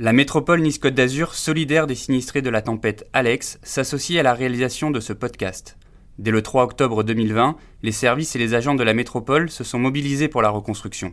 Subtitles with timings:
[0.00, 4.90] La métropole Nice-Côte d'Azur, solidaire des sinistrés de la tempête Alex, s'associe à la réalisation
[4.90, 5.78] de ce podcast.
[6.18, 7.54] Dès le 3 octobre 2020,
[7.84, 11.12] les services et les agents de la métropole se sont mobilisés pour la reconstruction.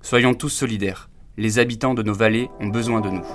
[0.00, 1.10] Soyons tous solidaires.
[1.36, 3.26] Les habitants de nos vallées ont besoin de nous.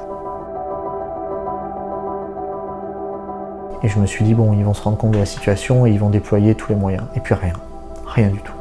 [3.83, 5.91] Et je me suis dit, bon, ils vont se rendre compte de la situation et
[5.91, 7.05] ils vont déployer tous les moyens.
[7.15, 7.53] Et puis rien.
[8.07, 8.53] Rien du tout.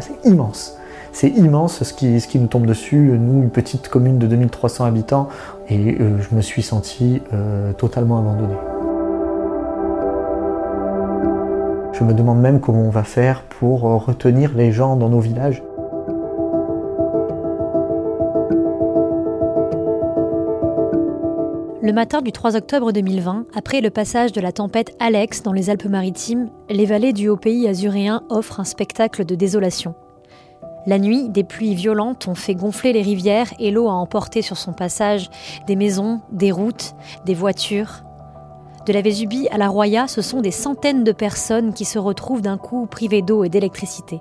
[0.00, 0.78] C'est immense
[1.14, 2.96] c'est immense ce qui, nous tombe dessus.
[2.96, 5.28] Nous, une petite commune de 2300 habitants,
[5.68, 8.54] et euh, je me suis senti euh, totalement abandonné.
[11.92, 15.20] Je me demande même comment on va faire pour euh, retenir les gens dans nos
[15.20, 15.62] villages.
[21.80, 25.70] Le matin du 3 octobre 2020, après le passage de la tempête Alex dans les
[25.70, 29.94] Alpes-Maritimes, les vallées du haut pays azuréen offrent un spectacle de désolation.
[30.86, 34.58] La nuit, des pluies violentes ont fait gonfler les rivières et l'eau a emporté sur
[34.58, 35.30] son passage
[35.66, 38.02] des maisons, des routes, des voitures.
[38.84, 42.42] De la Vésubie à la Roya, ce sont des centaines de personnes qui se retrouvent
[42.42, 44.20] d'un coup privées d'eau et d'électricité.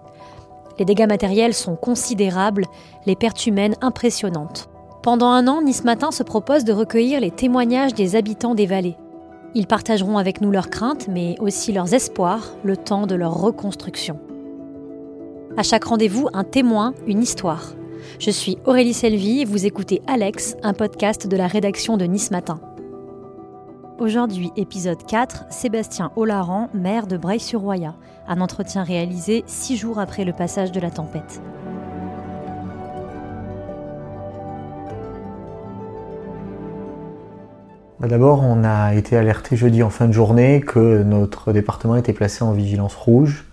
[0.79, 2.65] Les dégâts matériels sont considérables,
[3.05, 4.69] les pertes humaines impressionnantes.
[5.03, 8.95] Pendant un an, Nice Matin se propose de recueillir les témoignages des habitants des vallées.
[9.53, 14.17] Ils partageront avec nous leurs craintes, mais aussi leurs espoirs, le temps de leur reconstruction.
[15.55, 17.73] À chaque rendez-vous, un témoin, une histoire.
[18.17, 22.31] Je suis Aurélie Selvi et vous écoutez Alex, un podcast de la rédaction de Nice
[22.31, 22.59] Matin.
[23.99, 27.93] Aujourd'hui, épisode 4, Sébastien Olaran, maire de Breil-sur-Roya.
[28.27, 31.39] Un entretien réalisé six jours après le passage de la tempête.
[37.99, 42.11] Bah, d'abord, on a été alerté jeudi en fin de journée que notre département était
[42.11, 43.45] placé en vigilance rouge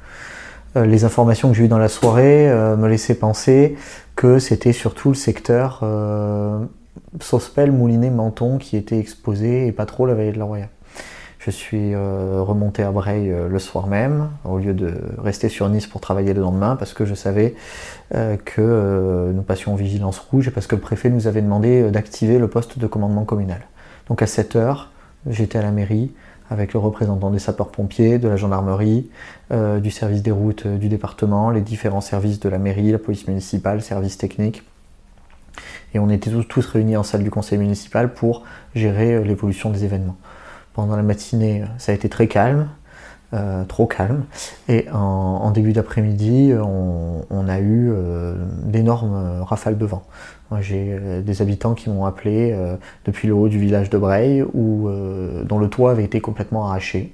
[0.77, 3.77] les informations que j'ai eues dans la soirée euh, me laissaient penser
[4.17, 6.65] que c'était surtout le secteur euh,
[7.21, 10.69] Sospel, Moulinet, Menton qui était exposé et pas trop la vallée de la Roya.
[11.39, 16.03] Je suis remonté à Breil le soir même, au lieu de rester sur Nice pour
[16.03, 17.55] travailler le lendemain, parce que je savais
[18.11, 22.39] que nous passions en vigilance rouge et parce que le préfet nous avait demandé d'activer
[22.39, 23.63] le poste de commandement communal.
[24.07, 24.91] Donc à 7 heures,
[25.27, 26.13] j'étais à la mairie,
[26.51, 29.09] avec le représentant des sapeurs-pompiers, de la gendarmerie,
[29.53, 32.99] euh, du service des routes euh, du département, les différents services de la mairie, la
[32.99, 34.65] police municipale, services techniques.
[35.95, 38.45] Et on était tous, réunis en salle du conseil municipal pour
[38.75, 40.17] gérer euh, l'évolution des événements.
[40.75, 42.69] Pendant la matinée, ça a été très calme,
[43.69, 44.25] trop calme.
[44.69, 47.93] Et en, début d'après-midi, on, a eu
[48.65, 50.03] d'énormes rafales de vent.
[50.61, 54.43] J'ai euh, des habitants qui m'ont appelé euh, depuis le haut du village de Breil,
[54.53, 57.13] où, euh, dont le toit avait été complètement arraché.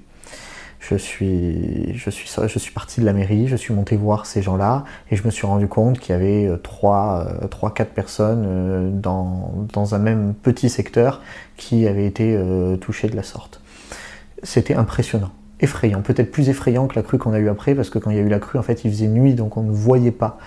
[0.78, 4.40] Je suis, je, suis, je suis parti de la mairie, je suis monté voir ces
[4.40, 9.98] gens-là et je me suis rendu compte qu'il y avait 3-4 personnes dans, dans, un
[9.98, 11.22] même petit secteur
[11.56, 12.38] qui avaient été
[12.80, 13.60] touchées de la sorte.
[14.44, 17.98] C'était impressionnant effrayant, peut-être plus effrayant que la crue qu'on a eue après, parce que
[17.98, 19.70] quand il y a eu la crue, en fait, il faisait nuit, donc on ne
[19.70, 20.38] voyait pas.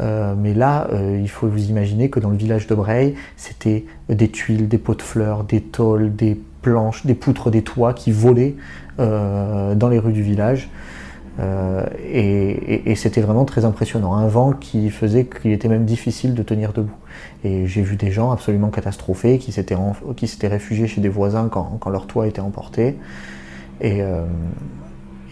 [0.00, 3.84] Euh, mais là, euh, il faut vous imaginer que dans le village de Breil, c'était
[4.08, 8.12] des tuiles, des pots de fleurs, des tôles, des planches, des poutres des toits qui
[8.12, 8.54] volaient
[9.00, 10.70] euh, dans les rues du village.
[11.40, 14.14] et, c'était vraiment très impressionnant.
[14.14, 16.94] Un vent qui faisait qu'il était même difficile de tenir debout.
[17.42, 21.90] Et j'ai vu des gens absolument catastrophés qui s'étaient réfugiés chez des voisins quand, quand
[21.90, 22.96] leur toit était emporté.
[23.82, 24.24] Et, euh,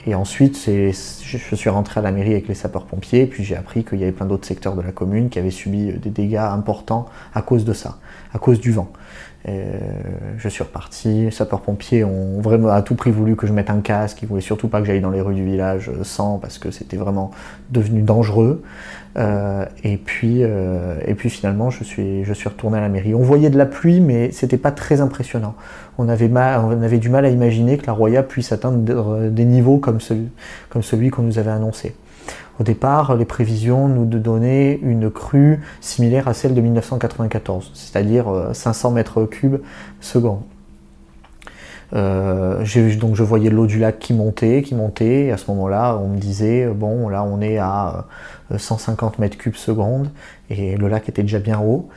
[0.07, 4.01] et ensuite, je suis rentré à la mairie avec les sapeurs-pompiers, puis j'ai appris qu'il
[4.01, 7.43] y avait plein d'autres secteurs de la commune qui avaient subi des dégâts importants à
[7.43, 7.99] cause de ça,
[8.35, 8.91] à cause du vent.
[9.49, 9.79] Euh,
[10.37, 11.25] je suis reparti.
[11.25, 14.23] Les sapeurs-pompiers ont vraiment à tout prix voulu que je mette un casque.
[14.23, 16.71] Ils voulaient surtout pas que j'aille dans les rues du village euh, sans parce que
[16.71, 17.31] c'était vraiment
[17.71, 18.63] devenu dangereux.
[19.17, 23.15] Euh, et puis, et puis finalement, je suis, je suis retourné à la mairie.
[23.15, 25.55] On voyait de la pluie, mais c'était pas très impressionnant.
[25.99, 29.45] On avait, mal, on avait du mal à imaginer que la Roya puisse atteindre des
[29.45, 30.29] niveaux comme celui,
[30.69, 31.95] comme celui qu'on nous avait annoncé.
[32.61, 38.91] Au départ, les prévisions nous donnaient une crue similaire à celle de 1994, c'est-à-dire 500
[38.91, 39.63] euh, mètres cubes
[40.03, 40.43] seconde.
[41.93, 42.65] Euh,
[42.99, 46.09] donc je voyais l'eau du lac qui montait, qui montait, et à ce moment-là, on
[46.09, 48.07] me disait, bon, là on est à
[48.57, 50.11] 150 euh, mètres cubes seconde,
[50.49, 51.89] et le lac était déjà bien haut.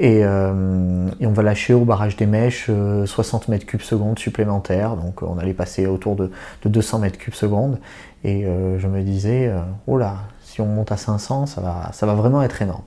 [0.00, 2.70] Et, on va lâcher au barrage des Mèches
[3.04, 6.30] 60 mètres cubes seconde supplémentaires, donc on allait passer autour de,
[6.62, 7.80] de 200 mètres cubes seconde.
[8.24, 11.90] Et euh, je me disais, euh, oh là, si on monte à 500, ça va,
[11.92, 12.82] ça va vraiment être énorme.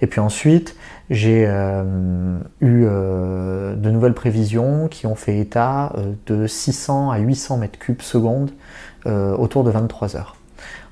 [0.00, 0.76] Et puis ensuite,
[1.10, 5.92] j'ai euh, eu de nouvelles prévisions qui ont fait état
[6.26, 8.50] de 600 à 800 mètres cubes seconde
[9.06, 10.36] autour de 23 heures.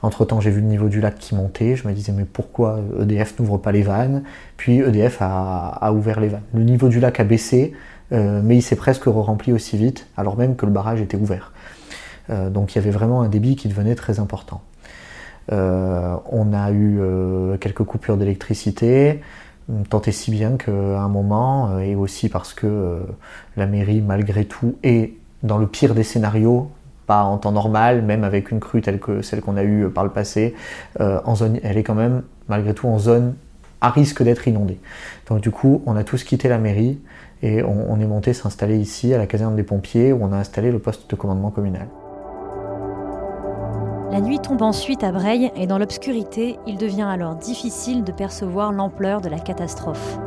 [0.03, 1.76] Entre-temps, j'ai vu le niveau du lac qui montait.
[1.76, 4.23] Je me disais, mais pourquoi EDF n'ouvre pas les vannes?
[4.59, 6.43] Puis EDF a, ouvert les vannes.
[6.53, 7.73] Le niveau du lac a baissé,
[8.11, 11.53] mais il s'est presque rempli aussi vite, alors même que le barrage était ouvert.
[12.29, 14.61] donc il y avait vraiment un débit qui devenait très important.
[15.50, 17.00] on a eu
[17.61, 19.23] quelques coupures d'électricité
[19.88, 23.00] tant et si bien qu'à un moment, euh, et aussi parce que euh,
[23.56, 26.70] la mairie, malgré tout, est dans le pire des scénarios,
[27.06, 30.05] pas en temps normal, même avec une crue telle que celle qu'on a eue par
[30.05, 30.55] le passé,
[31.00, 31.20] euh,
[31.62, 33.35] elle est quand même, malgré tout, en zone
[33.81, 34.79] à risque d'être inondée.
[35.29, 37.00] Donc du coup, on a tous quitté la mairie
[37.43, 40.70] et on est monté s'installer ici, à la caserne des pompiers, où on a installé
[40.70, 41.88] le poste de commandement communal.
[44.12, 48.70] La nuit tombe ensuite à Breil et dans l'obscurité, il devient alors difficile de percevoir
[48.70, 50.19] l'ampleur de la catastrophe.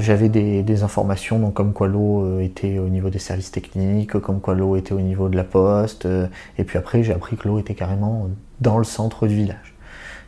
[0.00, 4.40] J'avais des, informations donc comme quoi l'eau euh, était au niveau des services techniques, comme
[4.40, 6.26] quoi l'eau était au niveau de la poste, euh,
[6.58, 8.28] et puis après j'ai appris que l'eau était carrément
[8.60, 9.76] dans le centre du village,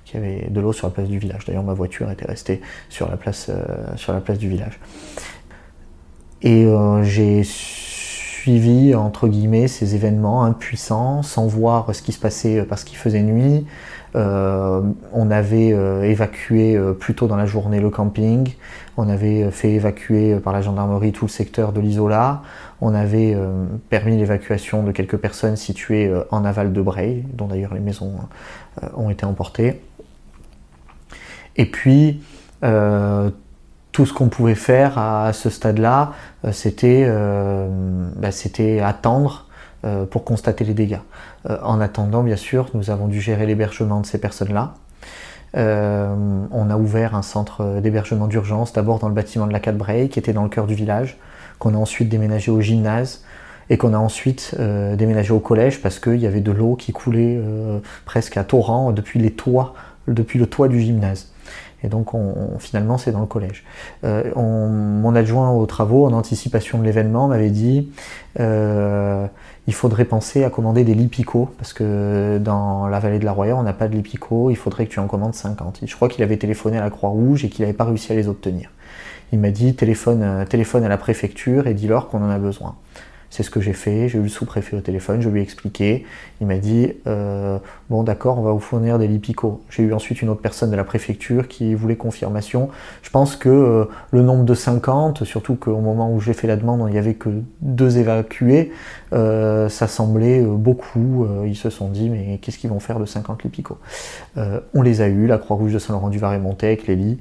[0.05, 1.45] qu'il y avait de l'eau sur la place du village.
[1.45, 4.79] D'ailleurs ma voiture était restée sur la place, euh, du village.
[6.43, 6.69] Et
[7.03, 7.43] j'ai
[8.41, 13.23] suivi entre guillemets ces événements impuissants sans voir ce qui se passait parce qu'il faisait
[13.23, 13.67] nuit.
[14.17, 14.81] Euh,
[15.13, 18.55] on avait euh, évacué euh, plus tôt dans la journée le camping,
[18.97, 22.43] on avait fait évacuer par la gendarmerie tout le secteur de l'Isola,
[22.81, 23.37] on avait
[23.91, 28.13] permis l'évacuation de quelques personnes situées en aval de Bray, dont d'ailleurs les maisons
[28.97, 29.83] ont été emportées.
[31.57, 32.23] Et puis
[33.93, 36.13] tout ce qu'on pouvait faire à ce stade-là,
[36.45, 37.69] euh, c'était euh,
[38.17, 38.29] bah,
[38.87, 39.47] attendre
[39.85, 41.01] euh, pour constater les dégâts.
[41.49, 44.75] en attendant, bien sûr, nous avons dû gérer l'hébergement de ces personnes-là.
[45.55, 50.19] on a ouvert un centre d'hébergement d'urgence, d'abord dans le bâtiment de la 4 qui
[50.19, 51.19] était dans le cœur du village,
[51.59, 53.25] qu'on a ensuite déménagé au gymnase
[53.71, 57.41] et qu'on a ensuite déménagé au collège parce qu'il y avait de l'eau qui coulait
[58.05, 59.73] presque à torrent depuis les toits,
[60.09, 61.31] depuis le toit du gymnase.
[61.82, 63.65] Et donc on, finalement c'est dans le collège.
[64.05, 67.91] Euh, mon adjoint aux travaux, en anticipation de l'événement, m'avait dit
[68.38, 69.27] euh,
[69.67, 71.11] il faudrait penser à commander des lits
[71.59, 74.19] parce que dans la vallée de la Roya on n'a pas de lits
[74.50, 75.81] il faudrait que tu en commandes 50.
[75.85, 78.29] Je crois qu'il avait téléphoné à la Croix-Rouge et qu'il n'avait pas réussi à les
[78.29, 78.71] obtenir.
[79.32, 82.75] Il m'a dit téléphone, téléphone à la préfecture et dis-leur qu'on en a besoin.
[83.31, 86.05] C'est ce que j'ai fait, j'ai eu le sous-préfet au téléphone, je lui ai expliqué.
[86.41, 89.62] Il m'a dit euh, Bon, d'accord, on va vous fournir des lipico.
[89.71, 92.71] J'ai eu ensuite une autre personne de la préfecture qui voulait confirmation.
[93.03, 96.56] Je pense que euh, le nombre de 50, surtout qu'au moment où j'ai fait la
[96.56, 97.29] demande, il n'y avait que
[97.61, 98.73] deux évacués,
[99.12, 101.25] euh, ça semblait beaucoup.
[101.47, 103.79] ils se sont dit Mais qu'est-ce qu'ils vont faire de 50 lipico
[104.75, 107.19] On les a eus, la Croix-Rouge de Saint-Laurent-du-Var est avec les lits.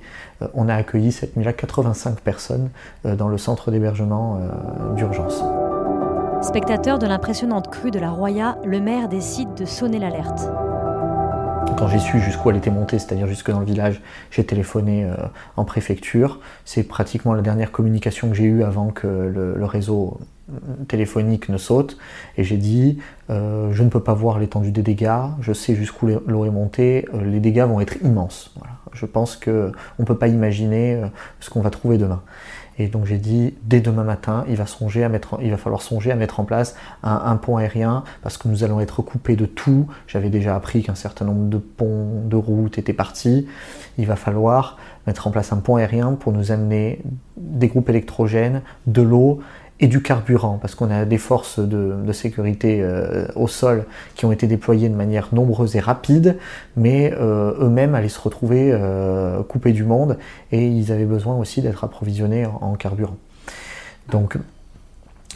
[0.55, 2.69] on a accueilli cette nuit-là 85 personnes
[3.03, 4.39] dans le centre d'hébergement
[4.95, 5.43] d'urgence.
[6.41, 10.49] Spectateur de l'impressionnante crue de la Roya, le maire décide de sonner l'alerte.
[11.77, 14.01] Quand j'ai su jusqu'où elle était montée, c'est-à-dire jusque dans le village,
[14.31, 15.15] j'ai téléphoné euh,
[15.57, 16.39] en préfecture.
[16.63, 20.17] C'est pratiquement la dernière communication que j'ai eue avant que le, réseau
[20.87, 21.97] téléphonique ne saute.
[22.37, 22.99] Et j'ai dit,
[23.29, 27.05] euh, je ne peux pas voir l'étendue des dégâts, je sais jusqu'où l'eau est montée,
[27.21, 28.53] les dégâts vont être immenses.
[28.93, 31.01] Je pense qu'on ne peut pas imaginer
[31.39, 32.23] ce qu'on va trouver demain.
[32.79, 36.39] Et donc j'ai dit, dès demain matin, il va, songer va falloir songer à mettre
[36.39, 39.87] en place un, pont aérien parce que nous allons être coupés de tout.
[40.07, 43.47] J'avais déjà appris qu'un certain nombre de ponts, de routes étaient partis.
[43.97, 47.01] Il va falloir mettre en place un pont aérien pour nous amener
[47.35, 49.41] des groupes électrogènes, de l'eau
[49.79, 54.31] et du carburant, parce qu'on a des forces de, sécurité euh, au sol qui ont
[54.31, 56.37] été déployées de manière nombreuse et rapide,
[56.75, 60.17] mais euh, eux-mêmes allaient se retrouver euh, coupés du monde
[60.51, 63.17] et ils avaient besoin aussi d'être approvisionnés en, carburant.
[64.11, 64.37] Donc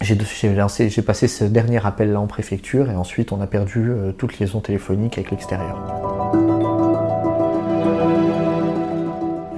[0.01, 4.59] j'ai j'ai passé ce dernier appel-là en préfecture et ensuite on a perdu toute liaison
[4.59, 6.72] téléphonique avec l'extérieur.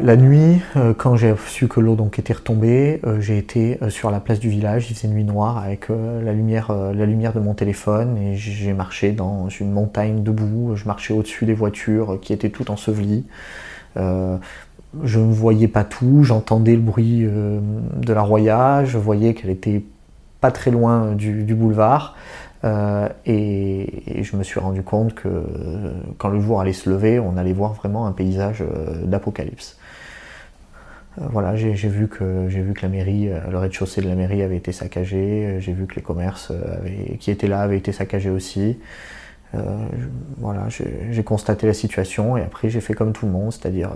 [0.02, 4.12] La nuit, euh, quand j'ai su que l'eau était retombée, euh, j'ai été euh, sur
[4.12, 7.54] la place du village, il faisait nuit noire avec la, lumière, la lumière de mon
[7.54, 12.50] téléphone et j'ai marché dans une montagne debout, je marchais au-dessus des voitures qui étaient
[12.50, 13.24] toutes ensevelies.
[13.96, 19.82] je ne voyais pas tout, j'entendais le bruit de la Roya, je voyais qu'elle était
[20.42, 22.16] pas très loin du, boulevard.
[23.26, 25.30] et, je me suis rendu compte que
[26.18, 28.64] quand le jour allait se lever, on allait voir vraiment un paysage
[29.04, 29.78] d'apocalypse.
[31.22, 34.16] Euh, voilà, j'ai vu que j'ai vu que la mairie, euh, le rez-de-chaussée de la
[34.16, 35.46] mairie avait été saccagé.
[35.46, 36.52] Euh, j'ai vu que les commerces
[37.20, 38.78] qui étaient là avaient été saccagés aussi.
[40.38, 43.90] voilà, j'ai constaté la situation et après j'ai fait comme tout le monde, c'est-à-dire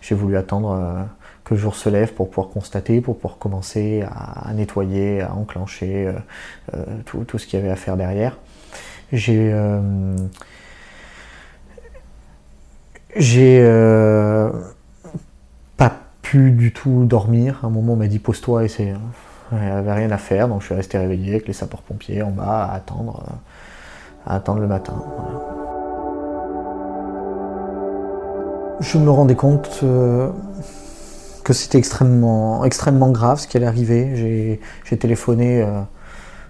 [0.00, 1.08] j'ai voulu attendre
[1.42, 6.12] que le jour se lève pour pouvoir constater, pour pouvoir commencer à, nettoyer, à enclencher
[7.06, 8.38] tout, tout, ce qu'il y avait à faire derrière.
[9.12, 9.52] J'ai
[13.16, 13.60] J'ai
[16.30, 17.58] pu du tout dormir.
[17.64, 18.94] À un moment, on m'a dit pose-toi et c'est.
[19.52, 22.30] Il n'y avait rien à faire, donc je suis resté réveillé avec les sapeurs-pompiers en
[22.30, 23.24] bas à attendre,
[24.24, 24.94] à attendre le matin.
[28.78, 34.60] Je me rendais compte que c'était extrêmement, extrêmement grave ce qui allait arriver.
[34.84, 35.80] J'ai téléphoné, euh,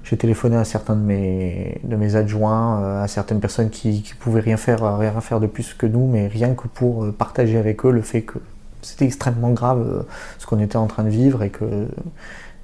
[0.05, 4.59] j'ai téléphoné à certains de mes, adjoints, euh, à certaines personnes qui, qui pouvaient rien
[4.59, 7.93] faire, rien faire de plus que nous, mais rien que pour euh, partager avec eux
[7.93, 8.41] le fait que
[8.83, 10.05] c'était extrêmement grave
[10.39, 11.89] ce qu'on était en train de vivre et que,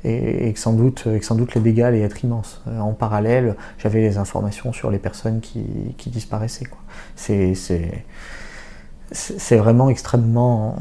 [0.04, 2.62] et, que, sans doute, que sans doute les dégâts allaient être immenses.
[2.66, 5.64] En parallèle, j'avais les informations sur les personnes qui,
[5.98, 6.66] qui disparaissaient.
[7.16, 10.76] C'est vraiment extrêmement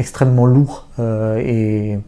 [0.00, 2.00] extrêmement lourd euh, et,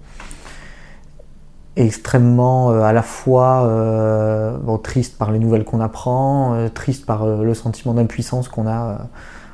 [1.75, 7.55] extrêmement euh, à la fois euh, triste par les nouvelles qu'on apprend, triste par le
[7.55, 9.09] sentiment d'impuissance qu'on a,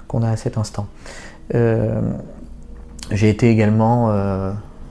[0.08, 0.88] qu'on a à cet instant.
[3.10, 4.12] J'ai été également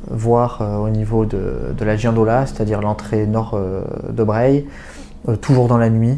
[0.09, 3.59] voir au niveau de, de la Giandola, c'est-à-dire l'entrée nord
[4.09, 4.65] de Breil,
[5.41, 6.17] toujours dans la nuit,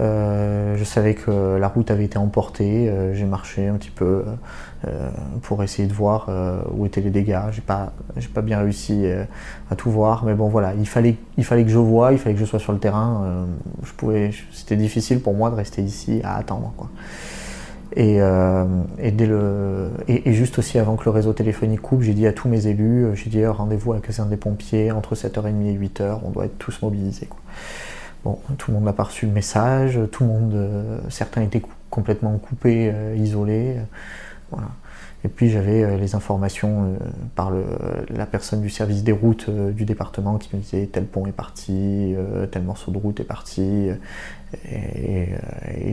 [0.00, 2.88] euh, je savais que la route avait été emportée.
[2.88, 4.24] Euh, j'ai marché un petit peu
[4.86, 5.10] euh,
[5.42, 6.28] pour essayer de voir
[6.74, 7.40] où étaient les dégâts.
[7.52, 9.04] J'ai pas, j'ai pas bien réussi
[9.70, 12.34] à tout voir, mais bon voilà, il fallait, il fallait que je voie, il fallait
[12.34, 13.46] que je sois sur le terrain.
[13.82, 16.72] je pouvais, c'était difficile pour moi de rester ici à attendre.
[16.76, 16.88] Quoi.
[17.96, 18.20] Et,
[20.08, 23.06] et, juste aussi avant que le réseau téléphonique coupe, j'ai dit à tous mes élus,
[23.14, 26.80] j'ai dit rendez-vous à la des pompiers entre 7h30 et 8h, on doit être tous
[26.82, 27.28] mobilisés.
[28.24, 31.62] Bon, tout le monde n'a pas reçu le message, tout le monde, euh, certains étaient
[31.90, 33.76] complètement coupés, euh, isolés.
[33.78, 33.82] Euh,
[34.50, 34.68] voilà.
[35.24, 36.96] Et puis j'avais les informations
[37.36, 37.64] par le,
[38.10, 42.14] la personne du service des routes du département qui me disait tel pont est parti,
[42.50, 43.88] tel morceau de route est parti.
[44.70, 45.28] Et,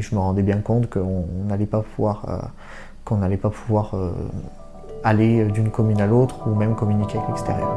[0.02, 2.52] je me rendais bien compte qu'on n'allait pas pouvoir,
[3.06, 3.94] qu'on n'allait pas pouvoir
[5.04, 7.70] aller d'une commune à l'autre ou même communiquer avec l'extérieur.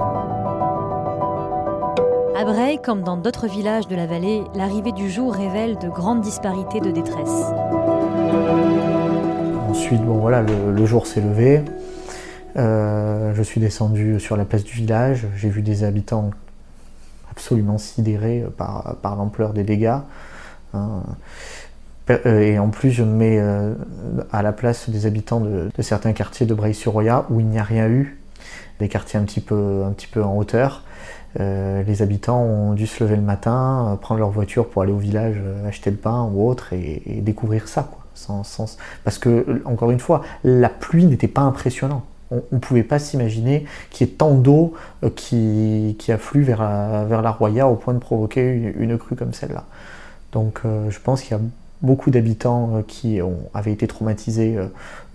[2.42, 6.23] À Breil, comme dans d'autres villages de la vallée, l'arrivée du jour révèle de grandes
[6.23, 7.52] disparités de détresse.
[9.72, 11.62] Ensuite, bon voilà, le, jour s'est levé.
[12.58, 15.26] Euh, je suis descendu sur la place du village.
[15.34, 16.28] J'ai vu des habitants
[17.30, 19.96] absolument sidérés par, l'ampleur des dégâts.
[20.74, 21.02] Hein.
[22.10, 23.72] Euh, et en plus, je me mets euh,
[24.30, 27.88] à la place des habitants de, certains quartiers de Breil-sur-Roya où il n'y a rien
[27.88, 28.20] eu,
[28.78, 29.86] des quartiers un petit peu,
[30.22, 30.84] en hauteur.
[31.38, 35.40] Les habitants ont dû se lever le matin, prendre leur voiture pour aller au village
[35.66, 37.88] acheter le pain ou autre et, découvrir ça.
[39.04, 42.04] Parce que, encore une fois, la pluie n'était pas impressionnante.
[42.31, 44.73] On ne pouvait pas s'imaginer qu'il y ait tant d'eau
[45.16, 49.35] qui, qui, afflue vers la, vers la Roya au point de provoquer une, crue comme
[49.35, 49.64] celle-là.
[50.33, 51.42] Donc je pense qu'il y a
[51.83, 54.66] beaucoup d'habitants euh, qui ont, avaient été traumatisés euh,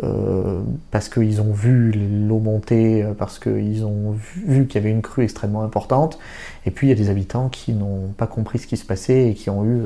[0.04, 0.62] euh,
[0.92, 5.24] parce qu'ils ont vu l'eau monter, parce qu'ils ont vu, qu'il y avait une crue
[5.24, 6.20] extrêmement importante.
[6.66, 9.30] Et puis il y a des habitants qui n'ont pas compris ce qui se passait
[9.30, 9.82] et qui ont eu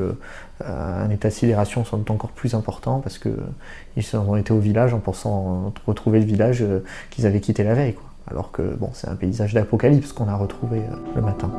[0.68, 4.94] un état de sidération sans doute encore plus important parce qu'ils ont été au village
[4.94, 6.64] en pensant retrouver le village
[7.10, 7.96] qu'ils avaient quitté la veille.
[8.30, 10.82] Alors que bon, c'est un paysage d'apocalypse qu'on a retrouvé
[11.16, 11.52] le matin.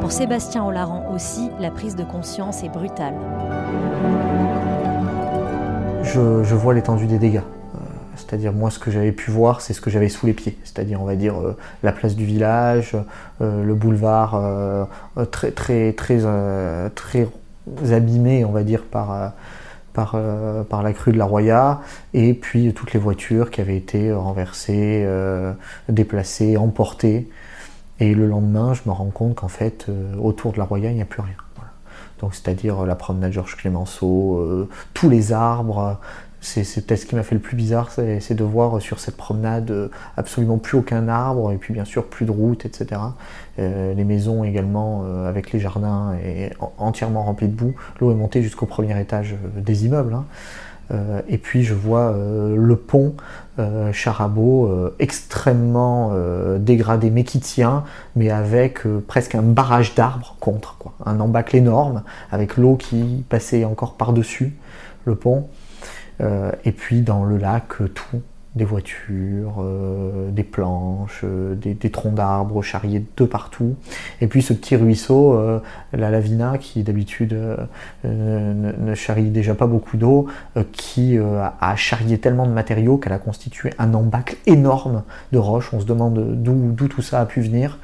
[0.00, 3.14] Pour Sébastien Olaran aussi, la prise de conscience est brutale.
[6.02, 7.42] Je, vois l'étendue des dégâts.
[8.10, 10.58] Euh, c'est-à-dire moi ce que j'avais pu voir, c'est ce que j'avais sous les pieds.
[10.64, 12.96] C'est-à-dire on va dire euh, la place du village,
[13.40, 14.40] euh, le boulevard
[15.30, 16.20] très très très
[16.94, 17.28] très
[17.90, 19.32] abîmé, on va dire par
[19.92, 20.16] par,
[20.82, 21.82] la crue de la Roya,
[22.14, 25.06] et puis toutes les voitures qui avaient été renversées,
[25.88, 27.28] déplacées, emportées.
[28.00, 30.96] Et le lendemain, je me rends compte qu'en fait, euh, autour de la Roya, il
[30.96, 31.34] n'y a plus rien.
[32.18, 35.98] Donc, c'est-à-dire euh, la promenade Georges Clémenceau, euh, tous les arbres.
[36.40, 39.90] C'est, peut-être ce qui m'a fait le plus bizarre, c'est, de voir sur cette promenade
[40.16, 43.00] absolument plus aucun arbre, et puis bien sûr plus de route, etc.
[43.58, 46.16] les maisons également, avec les jardins,
[46.78, 47.74] entièrement remplis de boue.
[48.00, 50.14] L'eau est montée jusqu'au premier étage des immeubles.
[50.14, 50.24] Hein.
[50.92, 53.14] Euh, et puis je vois euh, le pont
[53.58, 56.12] euh, Charabot extrêmement
[56.58, 57.84] dégradé mais qui tient,
[58.16, 60.94] mais avec presque un barrage d'arbres contre, quoi.
[61.04, 64.54] un embâcle énorme avec l'eau qui passait encore par-dessus
[65.04, 65.48] le pont.
[66.64, 68.20] Et puis dans le lac, tout
[68.56, 73.76] des voitures, euh, des planches, euh, des, troncs d'arbres charriés de partout.
[74.20, 75.60] Et puis ce petit ruisseau, euh,
[75.92, 77.38] la Lavina, qui d'habitude
[78.04, 80.26] ne, charrie déjà pas beaucoup d'eau,
[80.72, 85.72] qui a charrié tellement de matériaux qu'elle a constitué un embâcle énorme de roches.
[85.72, 87.78] On se demande d'où tout ça a pu venir.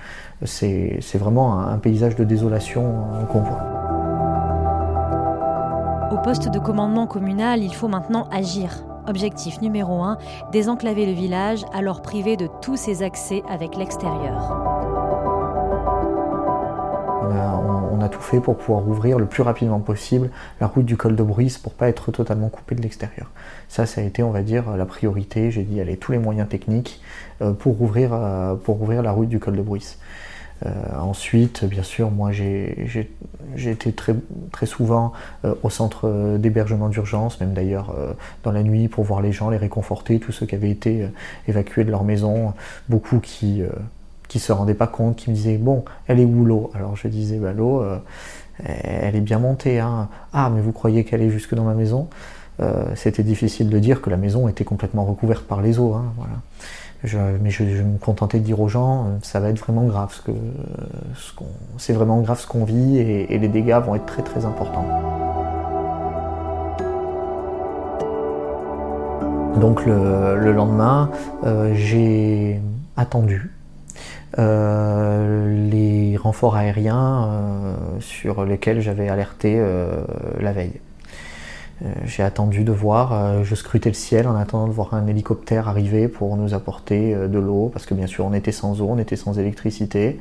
[0.44, 2.92] C'est vraiment un, paysage de désolation
[3.30, 4.15] qu'on voit.
[6.26, 8.84] Poste de commandement communal, il faut maintenant agir.
[9.06, 10.18] Objectif numéro 1,
[10.50, 14.50] désenclaver le village, alors privé de tous ses accès avec l'extérieur.
[17.92, 20.30] On a, tout fait pour pouvoir ouvrir le plus rapidement possible
[20.60, 23.30] la route du col de Bruisse pour pas être totalement coupé de l'extérieur.
[23.68, 25.52] Ça, ça a été, on va dire, la priorité.
[25.52, 27.00] J'ai dit, allez, tous les moyens techniques
[27.40, 29.98] euh, pour ouvrir, euh, pour ouvrir la route du col de Bruisse.
[30.64, 32.88] Euh, ensuite, bien sûr, moi j'ai
[33.56, 34.14] été très,
[34.52, 35.12] très souvent
[35.44, 39.50] euh, au centre d'hébergement d'urgence, même d'ailleurs euh, dans la nuit pour voir les gens,
[39.50, 41.08] les réconforter, tous ceux qui avaient été
[41.46, 42.54] évacués de leur maison,
[42.88, 43.62] beaucoup qui
[44.28, 46.70] qui se rendaient pas compte, qui me disaient bon, elle est où l'eau?
[46.74, 47.84] Alors je disais bah, l'eau,
[48.64, 49.78] elle est bien montée.
[49.78, 50.08] Hein.
[50.32, 52.08] Ah mais vous croyez qu'elle est jusque dans ma maison?
[52.94, 55.92] C'était difficile de dire que la maison était complètement recouverte par les eaux.
[55.92, 56.36] Hein, voilà
[57.14, 60.32] mais je, me contentais de dire aux gens, euh, ça va être vraiment grave, que,
[61.78, 64.86] c'est vraiment grave ce qu'on vit et, les dégâts vont être très très importants.
[69.60, 71.10] Donc le, lendemain,
[71.44, 72.60] euh, j'ai
[72.96, 73.50] attendu
[74.38, 77.30] euh, les renforts aériens
[78.00, 79.62] sur lesquels j'avais alerté
[80.40, 80.80] la veille.
[81.84, 85.06] Euh, j'ai attendu de voir, euh, je scrutais le ciel en attendant de voir un
[85.06, 88.80] hélicoptère arriver pour nous apporter euh, de l'eau, parce que bien sûr on était sans
[88.80, 90.18] eau, on était sans électricité,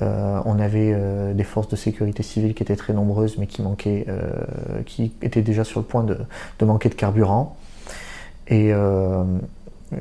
[0.00, 0.96] on avait
[1.34, 4.06] des forces de sécurité civile qui étaient très nombreuses mais qui manquaient,
[4.86, 7.56] qui étaient déjà sur le point de, manquer de carburant.
[8.48, 8.72] Et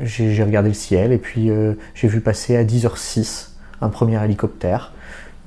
[0.02, 1.50] j'ai regardé le ciel et puis
[1.96, 3.50] j'ai vu passer à 10h06
[3.82, 4.94] un premier hélicoptère.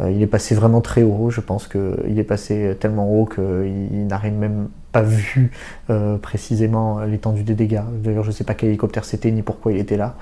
[0.00, 4.34] il est passé vraiment très haut, je pense qu'il est passé tellement haut qu'il n'arrive
[4.34, 5.50] même pas vu
[5.90, 7.82] euh, précisément l'étendue des dégâts.
[8.02, 10.16] D'ailleurs, je ne sais pas quel hélicoptère c'était ni pourquoi il était là.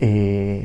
[0.00, 0.62] Et,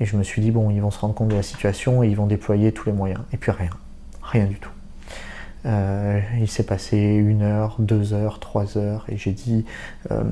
[0.00, 2.16] je me suis dit, bon, ils vont se rendre compte de la situation et ils
[2.16, 3.20] vont déployer tous les moyens.
[3.32, 3.70] Et puis rien,
[4.22, 4.70] rien du tout.
[5.66, 9.64] Euh, il s'est passé une heure, deux heures, trois heures, et j'ai dit
[10.10, 10.22] euh,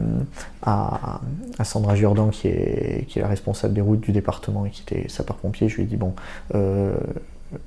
[0.61, 1.21] à,
[1.65, 5.09] Sandra Jordan, qui est, qui est la responsable des routes du département et qui était
[5.09, 6.15] sapeur-pompier, je lui ai dit, bon,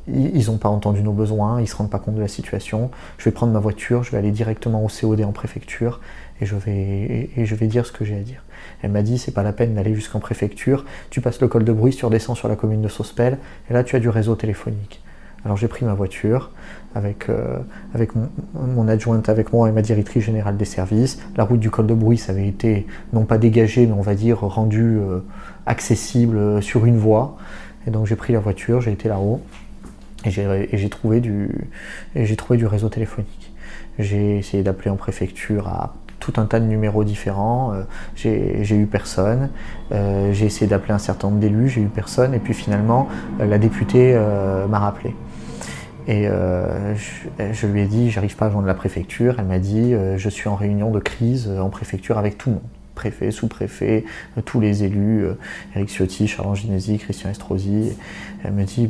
[0.07, 2.91] ils n'ont pas entendu nos besoins, ils ne se rendent pas compte de la situation.
[3.17, 5.99] Je vais prendre ma voiture, je vais aller directement au COD en préfecture
[6.41, 8.43] et je vais, dire ce que j'ai à dire.
[8.81, 11.71] Elle m'a dit c'est pas la peine d'aller jusqu'en préfecture, tu passes le col de
[11.71, 13.37] bruit, tu redescends sur la commune de Sospel
[13.69, 15.01] et là tu as du réseau téléphonique.
[15.45, 16.51] Alors j'ai pris ma voiture
[16.95, 17.59] avec, euh,
[18.53, 21.19] mon, adjointe avec moi et ma directrice générale des services.
[21.37, 24.15] La route du col de bruit, ça avait été non pas dégagée, mais on va
[24.15, 25.19] dire rendue euh,
[25.67, 27.37] accessible euh, sur une voie.
[27.85, 29.41] Et donc j'ai pris la voiture, j'ai été là-haut.
[30.25, 31.49] Et j'ai trouvé, du,
[32.65, 33.53] réseau téléphonique.
[33.99, 37.73] J'ai essayé d'appeler en préfecture à tout un tas de numéros différents.
[37.73, 37.83] Euh,
[38.15, 39.49] j'ai eu personne.
[39.91, 42.33] Euh, j'ai essayé d'appeler un certain nombre d'élus, j'ai eu personne.
[42.33, 43.07] Et puis finalement,
[43.39, 44.17] euh, la députée
[44.69, 45.15] m'a rappelé.
[46.07, 49.35] Et je, je, lui ai dit, j'arrive pas à joindre la préfecture.
[49.39, 52.63] Elle m'a dit, je suis en réunion de crise en préfecture avec tout le monde
[52.95, 54.05] préfet, sous-préfet,
[54.37, 55.25] euh, tous les élus,
[55.75, 57.91] Eric euh, Ciotti, Charles Ginesi, Christian Estrosi.
[58.43, 58.89] Elle me dit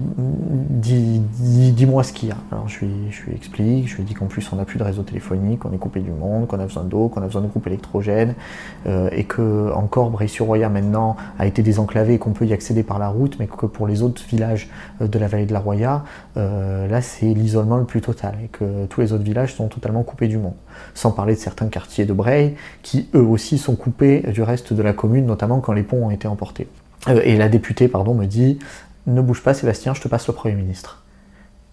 [1.73, 2.37] Dis-moi ce qu'il y a.
[2.51, 4.83] Alors je lui, je lui explique, je lui dis qu'en plus on n'a plus de
[4.83, 7.47] réseau téléphonique, qu'on est coupé du monde, qu'on a besoin d'eau, qu'on a besoin de
[7.47, 8.35] groupes électrogènes,
[8.85, 12.99] euh, et que encore Bray-sur-Roya maintenant a été désenclavé et qu'on peut y accéder par
[12.99, 16.03] la route, mais que pour les autres villages de la vallée de la Roya,
[16.35, 20.27] là c'est l'isolement le plus total, et que tous les autres villages sont totalement coupés
[20.27, 20.53] du monde.
[20.93, 24.81] Sans parler de certains quartiers de Bray qui eux aussi sont coupés du reste de
[24.81, 26.67] la commune, notamment quand les ponts ont été emportés.
[27.07, 28.59] Euh, et la députée pardon, me dit
[29.07, 31.03] Ne bouge pas, Sébastien, je te passe le Premier ministre.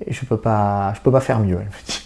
[0.07, 2.03] Et je peux pas, je peux pas faire mieux, elle me dit.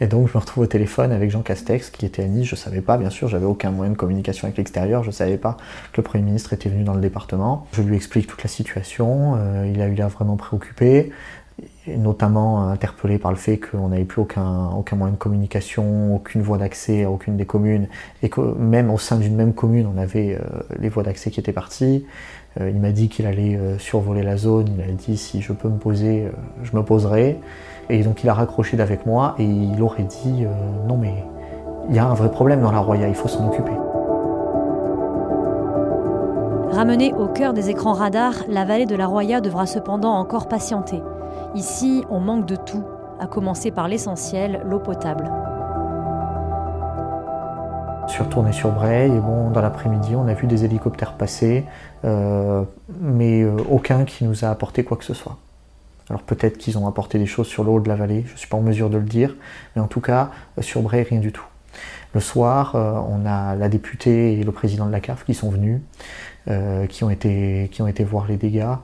[0.00, 2.54] Et donc je me retrouve au téléphone avec Jean Castex qui était à Nice, je
[2.54, 5.56] savais pas, bien sûr, j'avais aucun moyen de communication avec l'extérieur, je savais pas
[5.92, 7.66] que le Premier ministre était venu dans le département.
[7.72, 11.10] Je lui explique toute la situation, euh, il a eu l'air vraiment préoccupé
[11.96, 16.58] notamment interpellé par le fait qu'on n'avait plus aucun, aucun moyen de communication, aucune voie
[16.58, 17.88] d'accès à aucune des communes,
[18.22, 21.40] et que même au sein d'une même commune, on avait euh, les voies d'accès qui
[21.40, 22.04] étaient parties.
[22.60, 25.52] Euh, il m'a dit qu'il allait euh, survoler la zone, il a dit si je
[25.52, 26.28] peux me poser,
[26.62, 27.38] je me poserai.
[27.90, 30.44] Et donc il a raccroché d'avec moi et il aurait dit
[30.86, 31.24] non mais
[31.88, 33.72] il y a un vrai problème dans la Roya, il faut s'en occuper.
[36.70, 41.02] Ramenée au cœur des écrans radars, la vallée de la Roya devra cependant encore patienter.
[41.54, 42.84] Ici, on manque de tout,
[43.18, 45.30] à commencer par l'essentiel, l'eau potable.
[48.06, 51.64] Je suis retourné sur Bray et bon, dans l'après-midi, on a vu des hélicoptères passer,
[52.04, 52.62] euh,
[53.00, 55.38] mais euh, aucun qui nous a apporté quoi que ce soit.
[56.10, 58.38] Alors peut-être qu'ils ont apporté des choses sur le haut de la vallée, je ne
[58.38, 59.34] suis pas en mesure de le dire,
[59.74, 61.46] mais en tout cas, euh, sur Bray, rien du tout.
[62.14, 65.82] Le soir, on a la députée et le président de la CAF qui sont venus,
[66.88, 68.74] qui, ont été, qui ont été voir les dégâts.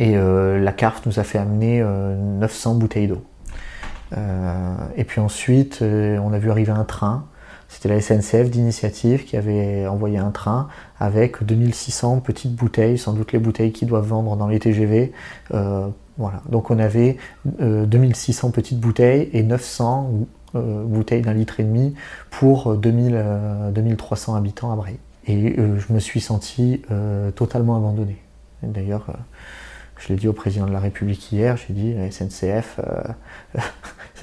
[0.00, 3.22] Et euh, la CARF nous a fait amener 900 euh, bouteilles d'eau.
[4.96, 7.26] et puis ensuite, on a vu arriver un train.
[7.68, 13.32] C'était la SNCF d'initiative qui avait envoyé un train avec 2600 petites bouteilles, sans doute
[13.32, 15.12] les bouteilles qui doivent vendre dans les TGV.
[15.50, 16.42] voilà.
[16.48, 20.12] Donc on avait 2600 petites bouteilles et 900
[20.54, 21.94] bouteilles d'un litre et demi
[22.30, 23.22] pour 2000,
[23.74, 24.98] 2300 habitants à Bray.
[25.26, 26.80] Et je me suis senti
[27.34, 28.16] totalement abandonné.
[28.62, 29.12] D'ailleurs, euh,
[29.98, 33.62] je l'ai dit au président de la République hier, j'ai dit la SNCF, euh,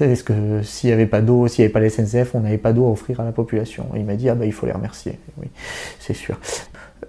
[0.00, 2.58] est-ce que s'il n'y avait pas d'eau, s'il n'y avait pas la SNCF, on n'avait
[2.58, 4.72] pas d'eau à offrir à la population il m'a dit, ah bah il faut les
[4.72, 5.18] remercier.
[5.38, 5.48] Oui,
[6.00, 6.38] c'est sûr.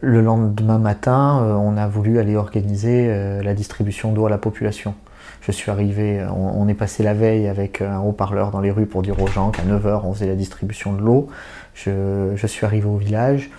[0.01, 3.07] Le lendemain matin, euh, on a voulu aller organiser
[3.41, 4.95] la distribution d'eau à la population.
[5.41, 9.01] Je suis arrivé, on, est passé la veille avec un haut-parleur dans les rues pour
[9.01, 11.29] dire aux gens qu'à 9h on faisait la distribution de l'eau.
[11.73, 13.49] je, suis arrivé au village,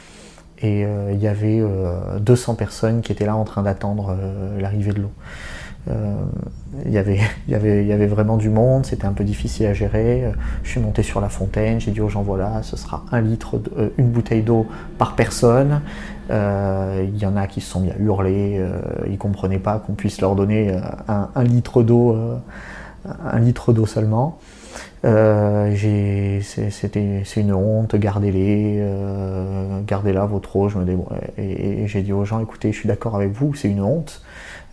[0.61, 1.63] et euh, il y avait
[2.21, 5.13] 200 euh, personnes qui étaient là en train d'attendre euh, l'arrivée de l'eau.
[6.85, 9.73] Il y, avait, y, avait, y avait vraiment du monde, c'était un peu difficile à
[9.73, 10.31] gérer.
[10.63, 13.59] Je suis monté sur la fontaine, j'ai dit aux gens voilà, ce sera un litre,
[13.97, 14.67] une bouteille d'eau
[14.99, 15.81] par personne.
[16.29, 18.63] Il y en a qui se sont mis à hurler,
[19.07, 22.15] ils ne comprenaient pas qu'on puisse leur donner un, un litre d'eau,
[23.25, 24.39] un litre d'eau seulement.
[25.05, 30.69] Euh, c'est une honte, gardez-les, euh, gardez-la votre eau.
[30.69, 30.99] Je me
[31.37, 34.23] et, j'ai dit aux gens, écoutez, je suis d'accord avec vous, c'est une honte,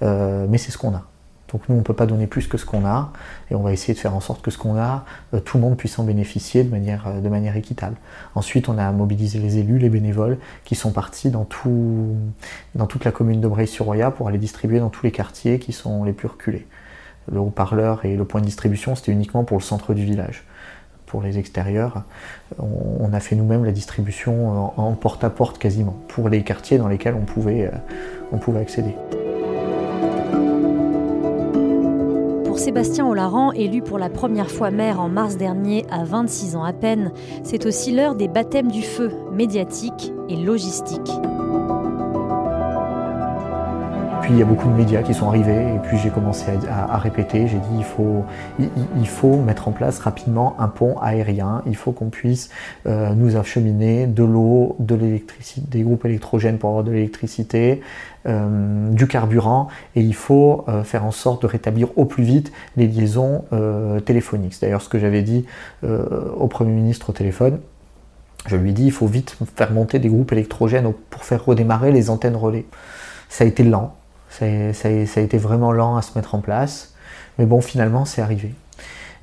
[0.01, 1.03] euh, mais c'est ce qu'on a.
[1.51, 3.13] Donc nous, on ne peut pas donner plus que ce qu'on a,
[3.51, 5.05] et on va essayer de faire en sorte que ce qu'on a,
[5.45, 6.69] tout le monde puisse en bénéficier de
[7.29, 7.95] manière, équitable.
[8.34, 11.47] Ensuite, on a mobilisé les élus, les bénévoles, qui sont partis dans,
[12.73, 16.03] dans toute la commune de Bray-sur-Roya pour aller distribuer dans tous les quartiers qui sont
[16.03, 16.65] les plus reculés
[17.31, 20.43] le haut-parleur et le point de distribution, c'était uniquement pour le centre du village.
[21.05, 22.03] Pour les extérieurs,
[22.59, 27.25] on, a fait nous-mêmes la distribution en porte-à-porte quasiment, pour les quartiers dans lesquels on
[27.25, 27.77] pouvait, euh,
[28.31, 28.95] on pouvait accéder.
[32.43, 36.63] Pour Sébastien Olaran, élu pour la première fois maire en mars dernier à 26 ans
[36.63, 37.11] à peine,
[37.43, 41.11] c'est aussi l'heure des baptêmes du feu, médiatiques et logistiques
[44.25, 46.97] puis il y a beaucoup de médias qui sont arrivés et puis j'ai commencé à,
[46.97, 52.09] répéter, j'ai dit il faut, mettre en place rapidement un pont aérien, il faut qu'on
[52.09, 52.49] puisse
[52.88, 57.81] euh, nous acheminer de l'eau, de l'électricité, des groupes électrogènes pour avoir de l'électricité,
[58.25, 62.51] euh, du carburant et il faut euh, faire en sorte de rétablir au plus vite
[62.77, 63.43] les liaisons
[64.05, 64.55] téléphoniques.
[64.55, 65.45] C'est d'ailleurs ce que j'avais dit
[65.83, 67.59] au Premier ministre au téléphone.
[68.47, 71.91] Je lui ai dit il faut vite faire monter des groupes électrogènes pour faire redémarrer
[71.91, 72.65] les antennes relais.
[73.29, 73.93] Ça a été lent,
[74.39, 76.93] ça, a été vraiment lent à se mettre en place.
[77.37, 78.53] Mais bon, finalement, c'est arrivé.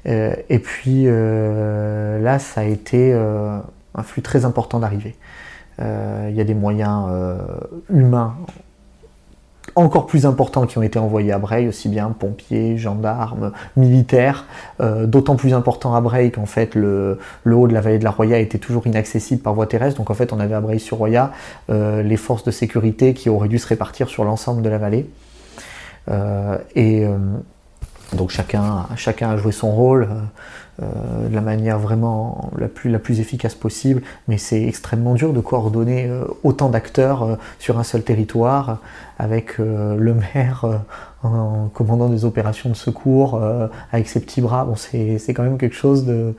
[0.06, 3.58] Euh, et puis euh, là, ça a été euh,
[3.94, 5.16] un flux très important d'arrivée.
[5.78, 7.08] Il y a des moyens
[7.90, 8.36] humains
[9.74, 14.44] encore plus importants qui ont été envoyés à Breil, aussi bien pompiers, gendarmes, militaires,
[14.80, 18.10] euh, d'autant plus important à Breil qu'en fait le, haut de la vallée de la
[18.10, 21.32] Roya était toujours inaccessible par voie terrestre, donc en fait on avait à Breil-sur-Roya
[21.70, 25.08] euh, les forces de sécurité qui auraient dû se répartir sur l'ensemble de la vallée.
[26.10, 27.06] Euh, et
[28.12, 30.08] donc chacun, chacun a joué son rôle.
[30.80, 36.10] De la manière vraiment la plus, efficace possible, mais c'est extrêmement dur de coordonner
[36.42, 38.78] autant d'acteurs sur un seul territoire,
[39.22, 40.66] avec le maire
[41.22, 43.40] en commandant des opérations de secours
[43.92, 44.64] avec ses petits bras.
[44.64, 46.34] Bon, c'est quand même quelque chose de,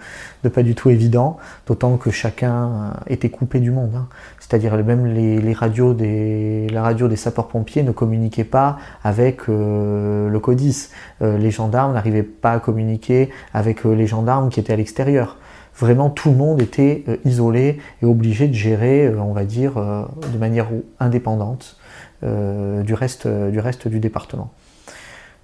[0.49, 3.91] pas du tout évident, d'autant que chacun était coupé du monde.
[3.95, 4.07] Hein.
[4.39, 10.89] C'est-à-dire même les, radios des, la radio des sapeurs-pompiers ne communiquaient pas avec le CODIS.
[11.21, 15.37] les gendarmes n'arrivaient pas à communiquer avec les gendarmes qui étaient à l'extérieur.
[15.75, 19.77] Vraiment, tout le monde était euh, isolé et obligé de gérer, euh, on va dire,
[19.77, 20.67] euh, de manière
[20.99, 21.77] indépendante
[22.23, 24.51] du, reste, du reste du département.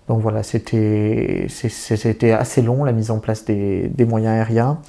[0.08, 1.48] Donc voilà, c'était
[2.32, 4.80] assez long la mise en place des, moyens aériens.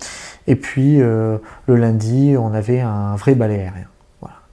[0.47, 3.89] Et puis le lundi, on avait un vrai balai aérien,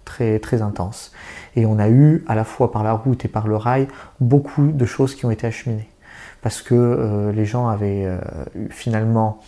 [0.04, 1.13] très, très intense.
[1.56, 3.88] Et on a eu, à la fois par la route et par le rail,
[4.19, 5.89] beaucoup de choses qui ont été acheminées
[6.41, 8.19] parce que euh, les gens avaient euh,
[8.69, 9.39] finalement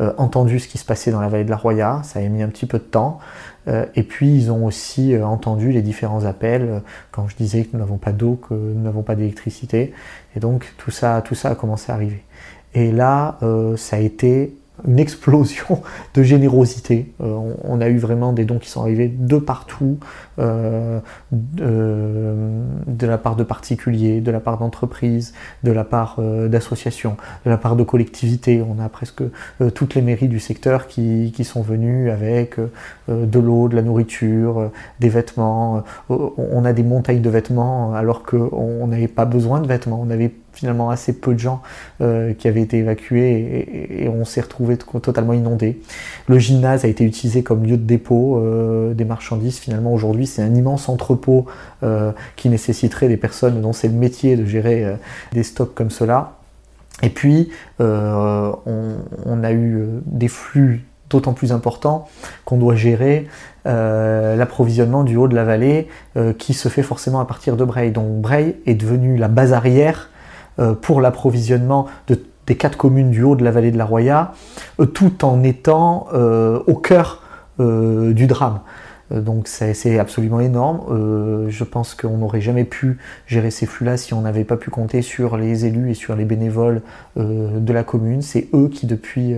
[0.00, 2.42] euh, entendu ce qui se passait dans la vallée de la Roya, ça a mis
[2.42, 3.18] un petit peu de temps,
[3.66, 7.98] et puis ils ont aussi entendu les différents appels quand je disais que nous n'avons
[7.98, 9.92] pas d'eau, que nous n'avons pas d'électricité,
[10.36, 12.22] et donc tout ça, tout ça a commencé à arriver.
[12.74, 13.38] Et là,
[13.76, 14.54] ça a été
[14.86, 15.82] une explosion
[16.14, 17.12] de générosité.
[17.20, 19.98] Euh, on, a eu vraiment des dons qui sont arrivés de partout,
[20.38, 21.00] euh,
[21.32, 27.50] de, la part de particuliers, de la part d'entreprises, de la part euh, d'associations, de
[27.50, 28.62] la part de collectivités.
[28.62, 29.22] On a presque
[29.74, 32.56] toutes les mairies du secteur qui, sont venues avec
[33.08, 35.84] de l'eau, de la nourriture, des vêtements.
[36.08, 40.00] on a des montagnes de vêtements alors qu'on n'avait pas besoin de vêtements.
[40.02, 41.60] On avait finalement assez peu de gens
[42.00, 45.80] euh, qui avaient été évacués et, on s'est retrouvé totalement inondé.
[46.28, 49.58] Le gymnase a été utilisé comme lieu de dépôt euh, des marchandises.
[49.58, 51.44] Finalement, aujourd'hui, c'est un immense entrepôt
[51.82, 54.96] euh, qui nécessiterait des personnes dont c'est le métier de gérer
[55.32, 56.38] des stocks comme cela.
[57.02, 62.08] Et puis, on, a eu des flux d'autant plus importants
[62.46, 63.26] qu'on doit gérer
[63.66, 65.88] l'approvisionnement du haut de la vallée
[66.38, 67.90] qui se fait forcément à partir de Breil.
[67.90, 70.08] Donc Breil est devenu la base arrière
[70.80, 71.86] pour l'approvisionnement
[72.46, 74.32] des quatre communes du haut de la vallée de la Roya,
[74.80, 77.22] euh, tout en étant euh, au cœur
[77.58, 78.60] du drame.
[79.10, 81.48] Donc c'est absolument énorme.
[81.48, 85.02] je pense qu'on n'aurait jamais pu gérer ces flux-là si on n'avait pas pu compter
[85.02, 86.82] sur les élus et sur les bénévoles
[87.16, 88.22] de la commune.
[88.22, 89.36] C'est eux qui, depuis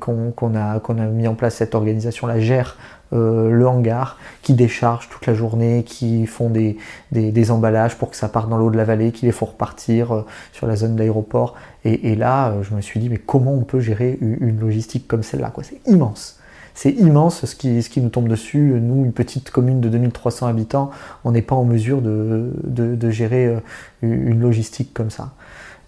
[0.00, 2.76] qu'on a, mis en place cette organisation-là, gèrent
[3.12, 8.28] euh, le hangar, qui déchargent toute la journée, qui font des, emballages pour que ça
[8.28, 11.54] parte dans l'eau de la vallée, qui les font repartir euh, sur la zone d'aéroport.
[11.84, 15.22] Et, là, euh, je me suis dit, mais comment on peut gérer une logistique comme
[15.22, 16.40] celle-là C'est immense.
[16.74, 18.78] C'est immense ce qui, ce qui nous tombe dessus.
[18.80, 20.90] Nous, une petite commune de 2300 habitants,
[21.24, 23.56] on n'est pas en mesure de gérer
[24.02, 25.34] une logistique comme ça.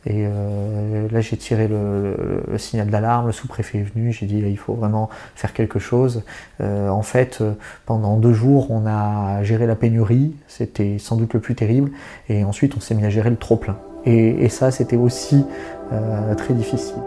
[0.06, 4.58] Et euh, là, j'ai tiré le, signal d'alarme, le sous-préfet est venu, j'ai dit il
[4.58, 6.24] faut vraiment faire quelque chose.
[6.60, 7.42] Euh, en fait,
[7.86, 11.90] pendant deux jours, on a géré la pénurie, c'était sans doute le plus terrible,
[12.28, 13.78] et ensuite on s'est mis à gérer le trop-plein.
[14.06, 15.46] Et, ça, c'était aussi
[15.92, 17.00] euh, très difficile.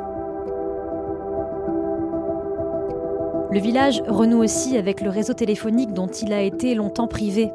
[3.49, 7.49] Le village renoue aussi avec le réseau téléphonique dont il a été longtemps privé,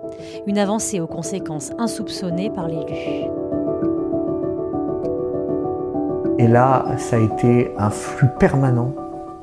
[0.47, 3.29] une avancée aux conséquences insoupçonnées par l'élu.
[6.39, 8.95] Et là, ça a été un flux permanent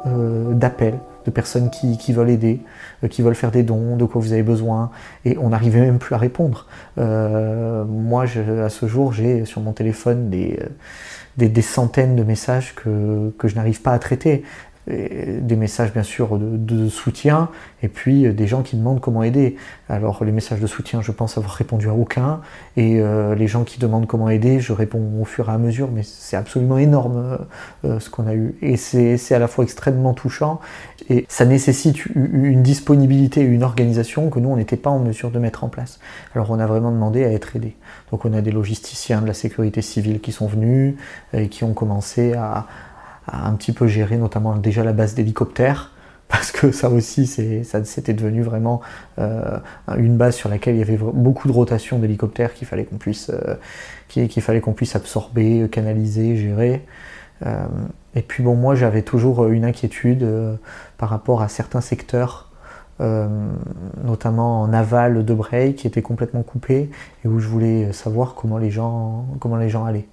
[0.07, 2.61] euh, d'appels de personnes qui, veulent aider,
[3.03, 4.89] euh, qui veulent faire des dons, de quoi vous avez besoin,
[5.25, 6.65] et on n'arrivait même plus à répondre.
[6.97, 13.55] Euh, moi, à ce jour, j'ai sur mon téléphone des, centaines de messages que je
[13.55, 14.43] n'arrive pas à traiter
[14.89, 17.49] des messages bien sûr de, soutien
[17.83, 19.55] et puis euh, des gens qui demandent comment aider.
[19.87, 22.41] Alors les messages de soutien, je pense avoir répondu à aucun
[22.77, 25.89] et euh, les gens qui demandent comment aider, je réponds au fur et à mesure,
[25.91, 27.39] mais c'est absolument énorme
[27.85, 30.59] euh, ce qu'on a eu et c'est à la fois extrêmement touchant
[31.09, 35.31] et ça nécessite une disponibilité et une organisation que nous on n'était pas en mesure
[35.31, 35.99] de mettre en place.
[36.33, 37.75] Alors on a vraiment demandé à être aidé.
[38.11, 40.95] Donc on a des logisticiens de la sécurité civile qui sont venus
[41.33, 42.67] et qui ont commencé à
[43.33, 45.91] un petit peu gérer notamment déjà la base d'hélicoptères
[46.29, 48.81] parce que ça aussi c'était devenu vraiment
[49.17, 49.57] euh,
[49.97, 53.31] une base sur laquelle il y avait beaucoup de rotation d'hélicoptères qu'il fallait qu'on puisse
[53.31, 53.55] euh,
[54.07, 56.85] qu'il fallait qu'on puisse absorber, canaliser, gérer.
[57.45, 57.65] Euh,
[58.13, 60.27] et puis bon moi j'avais toujours une inquiétude
[60.97, 62.51] par rapport à certains secteurs
[64.03, 66.91] notamment en aval de Bray qui était complètement coupé
[67.23, 70.07] et où je voulais savoir comment les gens comment les gens allaient.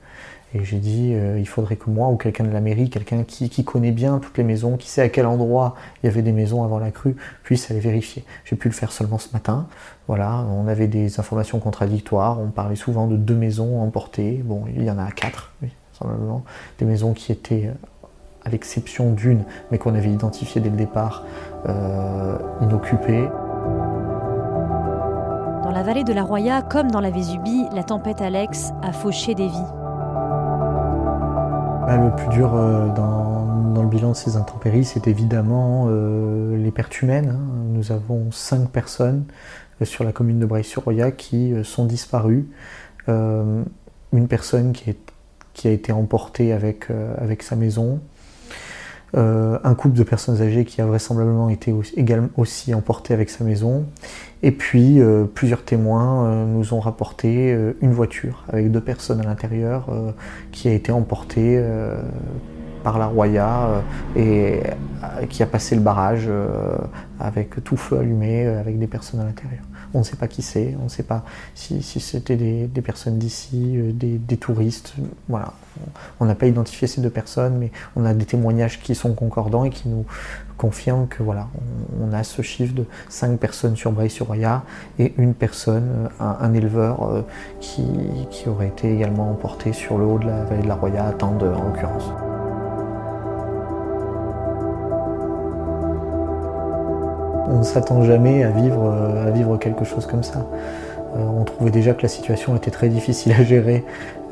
[0.54, 3.64] Et j'ai dit, euh, il faudrait que moi ou quelqu'un de la mairie, quelqu'un qui,
[3.64, 6.62] connaît bien toutes les maisons, qui sait à quel endroit il y avait des maisons
[6.62, 8.24] avant la crue, puisse aller vérifier.
[8.44, 9.66] J'ai pu le faire seulement ce matin.
[10.06, 12.40] Voilà, on avait des informations contradictoires.
[12.40, 14.40] On parlait souvent de deux maisons emportées.
[14.44, 15.70] Bon, il y en a quatre, oui.
[16.78, 17.70] Des maisons qui étaient,
[18.44, 21.24] à l'exception d'une, mais qu'on avait identifiées dès le départ,
[21.68, 23.28] euh, inoccupées.
[25.62, 29.34] Dans la vallée de la Roya, comme dans la Vésubie, la tempête Alex a fauché
[29.34, 29.85] des vies.
[31.88, 37.00] Le plus dur euh, dans, le bilan de ces intempéries, c'est évidemment euh, les pertes
[37.00, 37.30] humaines.
[37.30, 37.64] Hein.
[37.68, 39.24] Nous avons cinq personnes
[39.80, 42.48] euh, sur la commune de Breil-sur-Roya qui sont disparues.
[43.08, 46.88] une personne qui, a été emportée avec
[47.42, 48.00] sa maison.
[49.16, 53.86] Un couple de personnes âgées qui a vraisemblablement été également aussi emporté avec sa maison.
[54.42, 59.20] Et puis euh, plusieurs témoins euh, nous ont rapporté euh, une voiture avec deux personnes
[59.20, 59.88] à l'intérieur
[60.52, 61.62] qui a été emportée
[62.84, 63.82] par la Roya
[64.14, 64.60] et
[65.28, 66.30] qui a passé le barrage
[67.18, 69.62] avec tout feu allumé avec des personnes à l'intérieur.
[69.96, 73.78] On ne sait pas qui c'est, on ne sait pas si, c'était des, personnes d'ici,
[73.92, 74.94] des, touristes.
[76.20, 79.64] On n'a pas identifié ces deux personnes, mais on a des témoignages qui sont concordants
[79.64, 80.04] et qui nous
[80.56, 81.48] confirme que voilà,
[82.00, 84.62] on, a ce chiffre de 5 personnes sur Breil-sur-Roya
[84.98, 87.22] et une personne, euh, un, éleveur euh,
[87.60, 87.84] qui,
[88.46, 91.42] aurait été également emporté sur le haut de la vallée de la Roya à Tende
[91.42, 92.10] en l'occurrence.
[97.48, 100.46] On ne s'attend jamais à vivre, euh, à vivre quelque chose comme ça.
[101.14, 103.84] on trouvait déjà que la situation était très difficile à gérer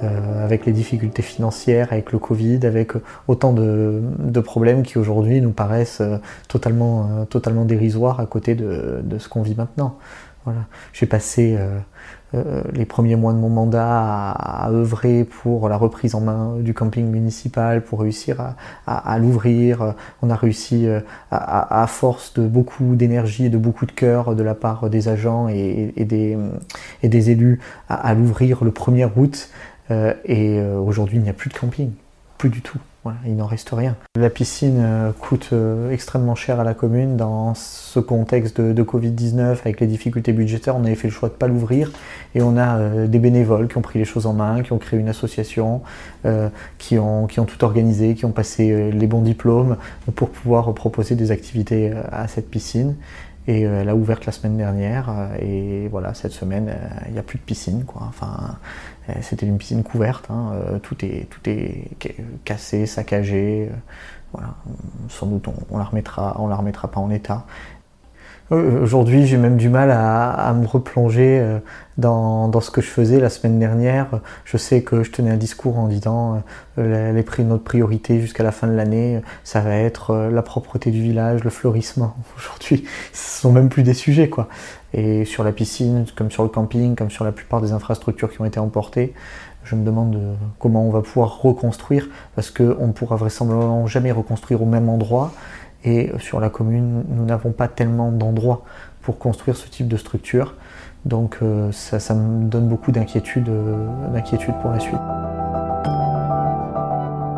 [0.02, 2.92] avec les difficultés financières, avec le Covid, avec
[3.26, 6.02] autant de, problèmes qui aujourd'hui nous paraissent
[6.46, 9.96] totalement, totalement dérisoires à côté de, ce qu'on vit maintenant.
[10.44, 10.60] Voilà.
[10.92, 11.78] J'ai passé euh,
[12.72, 17.06] les premiers mois de mon mandat à, œuvrer pour la reprise en main du camping
[17.06, 18.54] municipal, pour réussir
[18.86, 19.94] à, l'ouvrir.
[20.22, 24.42] On a réussi euh, à, force de beaucoup d'énergie et de beaucoup de cœur de
[24.42, 26.36] la part des agents et, des,
[27.02, 29.50] et des, élus à, l'ouvrir le 1er août.
[29.90, 31.90] Euh, et aujourd'hui, il n'y a plus de camping,
[32.38, 32.78] plus du tout
[33.26, 33.96] il n'en reste rien.
[34.16, 39.60] La piscine euh, coûte euh, extrêmement cher à la commune dans ce contexte de, Covid-19
[39.60, 40.76] avec les difficultés budgétaires.
[40.76, 41.92] On avait fait le choix de ne pas l'ouvrir
[42.34, 44.78] et on a euh, des bénévoles qui ont pris les choses en main, qui ont
[44.78, 45.82] créé une association,
[46.78, 49.76] qui, ont, qui ont tout organisé, qui ont passé les bons diplômes
[50.14, 52.94] pour pouvoir proposer des activités à cette piscine.
[53.46, 55.10] Et elle a ouvert la semaine dernière.
[55.40, 56.74] Et voilà, cette semaine,
[57.06, 57.84] il n'y a plus de piscine.
[57.84, 58.02] Quoi.
[58.08, 58.56] Enfin,
[59.10, 61.90] euh, c'était une piscine couverte, hein, euh, tout, est, tout est
[62.44, 63.68] cassé, saccagé.
[63.70, 63.76] Euh,
[64.32, 64.54] voilà.
[65.08, 67.46] Sans doute on, la remettra, on la remettra pas en état.
[68.50, 71.42] Aujourd'hui, j'ai même du mal à, me replonger
[71.96, 74.20] dans, ce que je faisais la semaine dernière.
[74.44, 76.42] Je sais que je tenais un discours en disant
[76.76, 81.00] les, les, notre priorité jusqu'à la fin de l'année, ça va être la propreté du
[81.00, 82.16] village, le fleurissement.
[82.36, 84.48] Aujourd'hui, ce sont même plus des sujets, quoi.
[84.92, 88.40] Et sur la piscine, comme sur le camping, comme sur la plupart des infrastructures qui
[88.42, 89.14] ont été emportées,
[89.64, 94.12] je me demande euh, comment on va pouvoir reconstruire, parce qu'on ne pourra vraisemblablement jamais
[94.12, 95.32] reconstruire au même endroit.
[95.84, 98.62] Et sur la commune, nous n'avons pas tellement d'endroits
[99.02, 100.54] pour construire ce type de structure.
[101.04, 105.00] Donc euh, ça, me donne beaucoup euh, d'inquiétude pour la suite.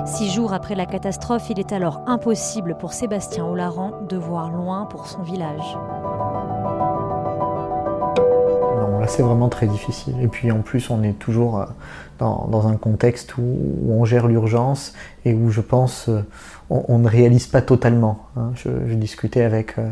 [0.06, 4.86] Six jours après la catastrophe, il est alors impossible pour Sébastien Olaran de voir loin
[4.86, 5.76] pour son village
[9.06, 10.14] c'est vraiment très difficile.
[10.22, 11.64] Et puis en plus, on est toujours euh,
[12.18, 13.42] dans, un contexte où,
[13.88, 16.24] on gère l'urgence et où je pense euh,
[16.70, 18.26] on, ne réalise pas totalement.
[18.36, 18.52] Hein.
[18.54, 19.90] Je, discutais avec euh,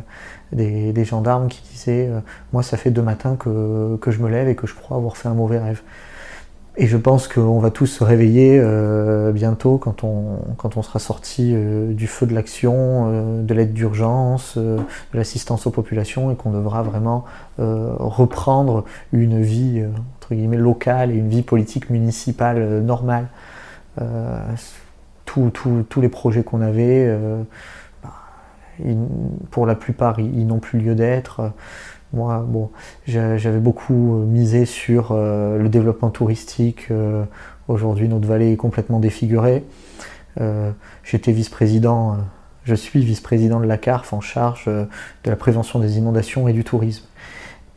[0.53, 2.11] des, gendarmes qui disaient
[2.53, 5.17] Moi, ça fait deux matins que, que je me lève et que je crois avoir
[5.17, 5.83] fait un mauvais rêve.
[6.77, 10.99] Et je pense qu'on va tous se réveiller euh, bientôt quand on, quand on sera
[10.99, 14.81] sorti euh, du feu de l'action, euh, de l'aide d'urgence, de
[15.13, 17.25] l'assistance aux populations et qu'on devra vraiment
[17.59, 19.85] reprendre une vie
[20.17, 23.29] entre guillemets locale et une vie politique municipale normale.
[25.25, 27.17] tous les projets qu'on avait,
[28.03, 28.13] bah,
[29.53, 31.53] pour la plupart, ils n'ont plus lieu d'être.
[32.15, 32.71] Moi, bon,
[33.09, 36.87] j'avais beaucoup euh, misé sur euh, le développement touristique.
[36.93, 37.25] Euh,
[37.67, 39.65] aujourd'hui, notre vallée est complètement défigurée.
[41.05, 42.17] J'étais vice-président,
[42.65, 44.89] je suis vice-président de la CARF en charge de
[45.25, 47.05] la prévention des inondations et du tourisme.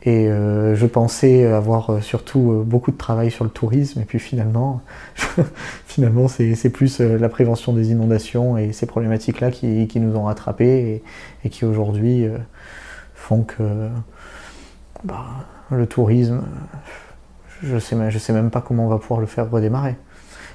[0.02, 4.80] Et je pensais avoir surtout beaucoup de travail sur le tourisme, et puis finalement,
[5.86, 11.02] finalement c'est plus la prévention des inondations et ces problématiques-là qui, nous ont rattrapés et,
[11.44, 12.26] et qui aujourd'hui
[13.14, 13.88] font que
[15.04, 15.24] bah,
[15.70, 16.42] le tourisme,
[17.62, 19.96] je ne sais, même pas comment on va pouvoir le faire redémarrer.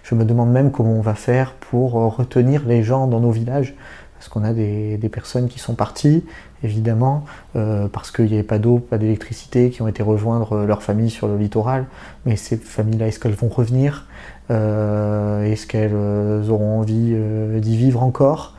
[0.04, 3.76] Je me demande même comment on va faire pour retenir les gens dans nos villages,
[4.24, 6.24] parce qu'on a des, personnes qui sont parties,
[6.64, 7.26] évidemment,
[7.58, 11.10] euh, parce qu'il n'y avait pas d'eau, pas d'électricité, qui ont été rejoindre leur famille
[11.10, 11.88] sur le littoral.
[12.26, 14.08] Mais ces familles-là, est-ce qu'elles vont revenir?
[14.50, 18.56] Euh, Est-ce qu'elles auront envie euh, d'y vivre encore?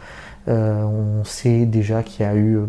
[0.47, 2.61] On sait déjà qu'il y a eu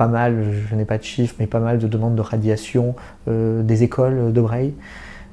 [0.00, 2.94] pas mal, je n'ai pas de chiffres, mais pas mal de demandes de radiation
[3.28, 4.72] euh, des écoles de Breil.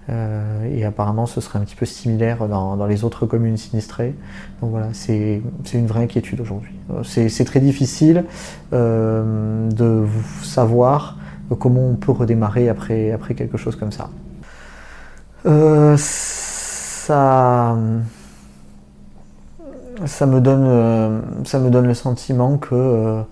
[0.10, 4.14] Euh, et apparemment, ce serait un petit peu similaire dans, les autres communes sinistrées.
[4.60, 5.42] Donc voilà, c'est
[5.74, 6.74] une vraie inquiétude aujourd'hui.
[6.92, 8.26] Euh, c'est très difficile
[8.74, 10.06] de
[10.44, 11.18] savoir
[11.58, 14.10] comment on peut redémarrer après, après quelque chose comme ça.
[15.96, 17.78] ça,
[20.06, 23.24] ça, me donne, ça me donne le sentiment que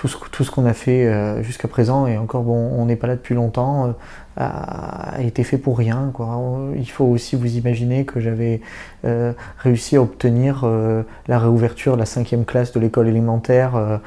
[0.00, 3.16] tout ce, qu'on a fait euh, jusqu'à présent, et encore bon, on n'est pas là
[3.16, 3.92] depuis longtemps, euh,
[4.36, 6.10] a été fait pour rien.
[6.14, 6.40] Quoi.
[6.76, 8.60] Il faut aussi vous imaginer que j'avais
[9.04, 10.66] euh, réussi à obtenir
[11.28, 14.00] la réouverture de la cinquième classe de l'école élémentaire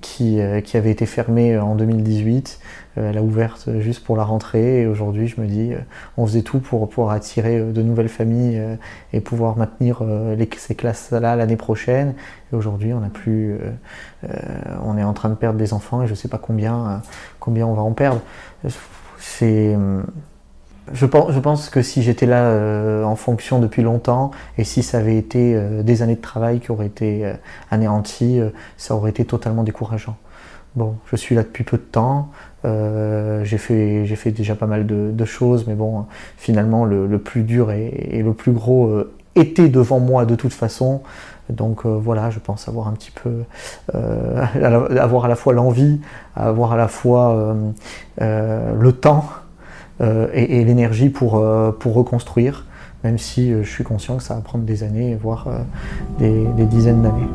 [0.00, 2.60] qui, qui, avait été fermée en 2018.
[2.96, 5.72] elle a ouverte juste pour la rentrée et aujourd'hui je me dis
[6.16, 8.60] on faisait tout pour pouvoir attirer de nouvelles familles
[9.12, 10.02] et pouvoir maintenir
[10.56, 12.14] ces classes-là l'année prochaine.
[12.52, 13.56] Et aujourd'hui on n'a plus
[14.84, 17.02] on est en train de perdre des enfants et je ne sais pas combien,
[17.40, 18.20] combien on va en perdre.
[19.18, 19.76] C'est,
[20.92, 24.82] je pense, je pense que si j'étais là euh, en fonction depuis longtemps et si
[24.82, 27.34] ça avait été euh, des années de travail qui auraient été euh,
[27.70, 28.40] anéanties,
[28.76, 30.16] ça aurait été totalement décourageant.
[30.74, 32.30] Bon, je suis là depuis peu de temps,
[32.64, 36.06] j'ai fait, fait déjà pas mal de, choses, mais bon,
[36.38, 39.04] finalement, le, plus dur et, le plus gros
[39.34, 41.02] était devant moi de toute façon.
[41.54, 43.44] Donc voilà, je pense avoir un petit peu,
[43.94, 46.00] avoir à la fois l'envie,
[46.36, 47.54] avoir à la fois
[48.18, 49.24] le temps
[50.00, 51.44] et, l'énergie pour,
[51.78, 52.66] pour reconstruire,
[53.04, 55.48] même si je suis conscient que ça va prendre des années, voire
[56.18, 57.28] des dizaines d'années.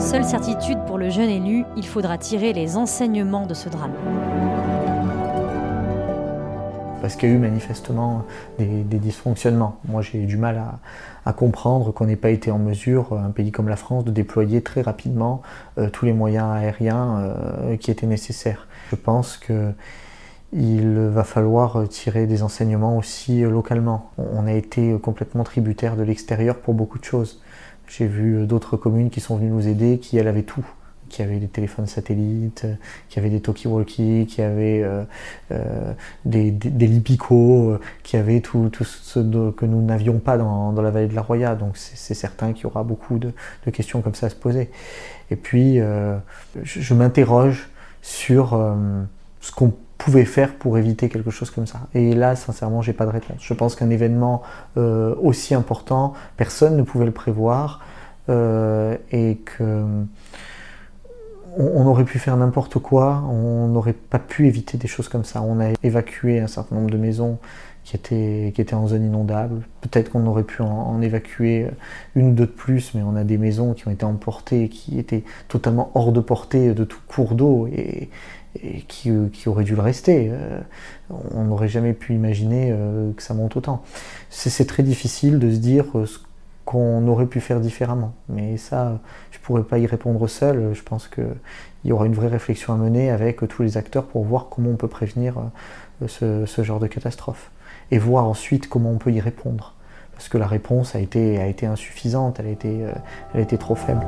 [0.00, 3.92] Seule certitude pour le jeune élu, il faudra tirer les enseignements de ce drame.
[7.00, 8.24] Parce qu'il y a eu manifestement
[8.58, 9.78] des, dysfonctionnements.
[9.88, 10.62] Moi j'ai du mal
[11.24, 14.62] à, comprendre qu'on n'ait pas été en mesure, un pays comme la France, de déployer
[14.62, 15.42] très rapidement
[15.78, 18.66] euh, tous les moyens aériens euh, qui étaient nécessaires.
[18.90, 24.10] Je pense qu'il va falloir tirer des enseignements aussi localement.
[24.18, 27.40] On a été complètement tributaire de l'extérieur pour beaucoup de choses.
[27.90, 30.64] J'ai vu euh, d'autres communes qui sont venues nous aider, qui elles avaient tout
[31.10, 32.66] qui avaient des téléphones satellites,
[33.08, 35.04] qui avaient des talkie-walkie, qui avaient euh,
[35.52, 35.92] euh,
[36.24, 37.02] des, des,
[38.02, 41.54] qui avaient tout, ce que nous n'avions pas dans, la vallée de la Roya.
[41.54, 43.32] Donc c'est certain qu'il y aura beaucoup de,
[43.72, 44.70] questions comme ça à se poser.
[45.30, 45.78] Et puis,
[46.62, 47.68] je, m'interroge
[48.02, 48.58] sur
[49.40, 53.04] ce qu'on pouvait faire pour éviter quelque chose comme ça Et là, sincèrement, j'ai pas
[53.04, 53.36] de réponse.
[53.40, 54.42] Je pense qu'un événement
[54.78, 57.80] euh, aussi important, personne ne pouvait le prévoir
[58.30, 59.84] euh, et que
[61.56, 65.42] on, aurait pu faire n'importe quoi, on n'aurait pas pu éviter des choses comme ça.
[65.42, 67.38] On a évacué un certain nombre de maisons
[67.84, 69.62] qui étaient, qui étaient en zone inondable.
[69.80, 71.66] Peut-être qu'on aurait pu en, évacuer
[72.14, 74.98] une ou deux de plus, mais on a des maisons qui ont été emportées, qui
[74.98, 77.66] étaient totalement hors de portée de tout cours d'eau.
[77.68, 78.10] Et,
[78.88, 80.28] qui, qui, aurait dû le rester.
[80.30, 80.60] Euh,
[81.30, 83.82] on n'aurait jamais pu imaginer euh, que ça monte autant.
[84.28, 86.18] C'est très difficile de se dire euh, ce
[86.70, 88.12] qu'on aurait pu faire différemment.
[88.28, 89.00] Mais ça,
[89.32, 90.72] je ne pourrais pas y répondre seul.
[90.72, 91.34] Je pense qu'il
[91.84, 94.76] y aura une vraie réflexion à mener avec tous les acteurs pour voir comment on
[94.76, 95.34] peut prévenir
[96.06, 97.50] ce, ce, genre de catastrophe.
[97.90, 99.74] Et voir ensuite comment on peut y répondre.
[100.12, 102.86] Parce que la réponse a été, insuffisante, elle a été,
[103.34, 104.06] elle a été trop faible.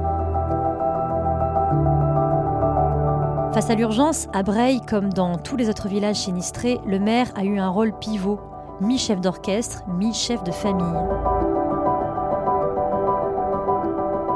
[3.54, 7.42] Face à l'urgence, à Breil, comme dans tous les autres villages sinistrés, le maire a
[7.42, 8.38] eu un rôle pivot,
[8.80, 11.51] mi-chef d'orchestre, mi-chef de famille.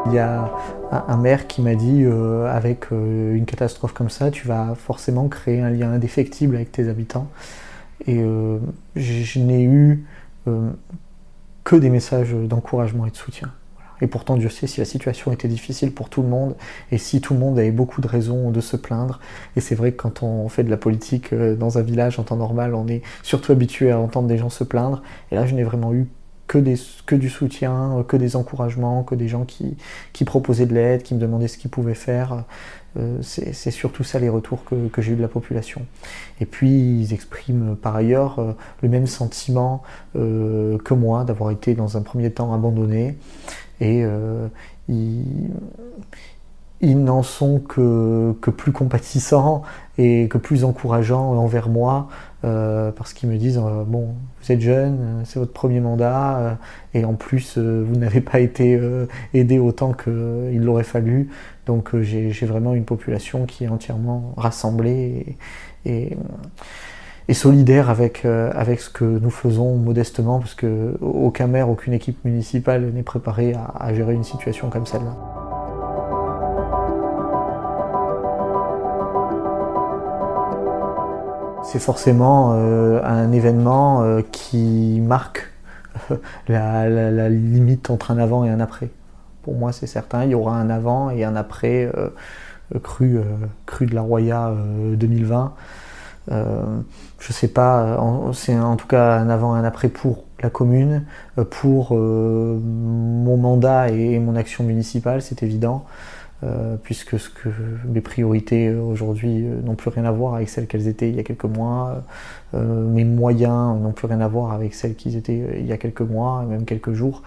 [0.08, 0.52] Il y a
[0.92, 5.26] un maire qui m'a dit, euh, avec euh, une catastrophe comme ça, tu vas forcément
[5.28, 7.28] créer un lien indéfectible avec tes habitants.
[8.06, 8.58] Et euh,
[8.94, 10.04] je n'ai eu
[11.64, 13.50] que des messages d'encouragement et de soutien.
[14.00, 16.54] Et pourtant, Dieu sait si la situation était difficile pour tout le monde
[16.92, 19.18] et si tout le monde avait beaucoup de raisons de se plaindre.
[19.56, 22.36] Et c'est vrai que quand on fait de la politique dans un village en temps
[22.36, 25.02] normal, on est surtout habitué à entendre des gens se plaindre.
[25.32, 26.06] Et là, je n'ai vraiment eu
[26.46, 26.76] que, des,
[27.06, 29.76] que du soutien, euh, que des encouragements, que des gens qui,
[30.12, 32.44] qui proposaient de l'aide, qui me demandaient ce qu'ils pouvaient faire.
[32.98, 35.82] Euh, c'est surtout ça les retours que, que j'ai eu de la population.
[36.40, 39.82] Et puis ils expriment par ailleurs le même sentiment
[40.14, 43.18] que moi d'avoir été dans un premier temps abandonné
[43.80, 44.48] et euh,
[44.88, 45.50] ils,
[46.82, 49.62] n'en sont que, que, plus compatissants
[49.98, 52.08] et que plus encourageants envers moi
[52.46, 56.58] euh, parce qu'ils me disent euh, bon vous êtes jeune c'est votre premier mandat
[56.94, 58.80] et en plus vous n'avez pas été
[59.34, 61.28] aidé autant qu'il l'aurait fallu
[61.66, 65.36] donc j'ai vraiment une population qui est entièrement rassemblée
[67.28, 71.92] et solidaire avec, euh, avec ce que nous faisons modestement, parce que aucun maire, aucune
[71.92, 75.55] équipe municipale n'est préparée à, gérer une situation comme celle-là.
[81.66, 85.52] C'est forcément euh, un événement euh, qui marque
[86.48, 88.90] la, limite entre un avant et un après.
[89.42, 91.90] Pour moi, c'est certain, il y aura un avant et un après
[92.82, 93.20] cru,
[93.64, 94.52] cru de la Roya
[94.94, 95.54] 2020.
[96.32, 96.80] Euh,
[97.20, 97.98] je sais pas,
[98.32, 101.04] c'est en tout cas un avant et un après pour la commune,
[101.38, 105.84] euh, pour euh, mon mandat et mon action municipale, c'est évident,
[106.82, 107.48] puisque ce que
[107.86, 111.22] mes priorités aujourd'hui n'ont plus rien à voir avec celles qu'elles étaient il y a
[111.22, 112.02] quelques mois,
[112.52, 116.02] mes moyens n'ont plus rien à voir avec celles qu'ils étaient il y a quelques
[116.02, 117.22] mois, même quelques jours.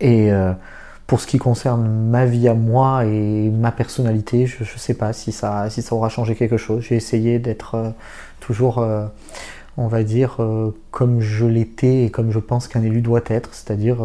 [0.00, 0.30] Et
[1.06, 5.12] pour ce qui concerne ma vie à moi et ma personnalité, je ne sais pas
[5.12, 6.82] si ça, aura changé quelque chose.
[6.82, 7.90] J'ai essayé d'être euh,
[8.40, 9.06] toujours, euh,
[9.76, 13.50] on va dire, euh, comme je l'étais et comme je pense qu'un élu doit être,
[13.54, 13.98] c'est-à-dire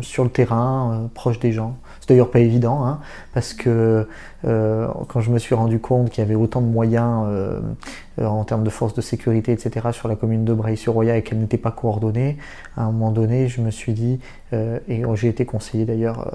[0.00, 1.76] sur le terrain, proche des gens.
[2.04, 2.98] C'est d'ailleurs pas évident, hein,
[3.32, 4.06] parce que
[4.44, 7.62] euh, quand je me suis rendu compte qu'il y avait autant de moyens euh,
[8.20, 11.56] en termes de forces de sécurité, etc., sur la commune de Breil-sur-Roya et qu'elle n'était
[11.56, 12.36] pas coordonnée,
[12.76, 14.20] à un moment donné, je me suis dit,
[14.52, 16.30] euh, et j'ai été conseillé d'ailleurs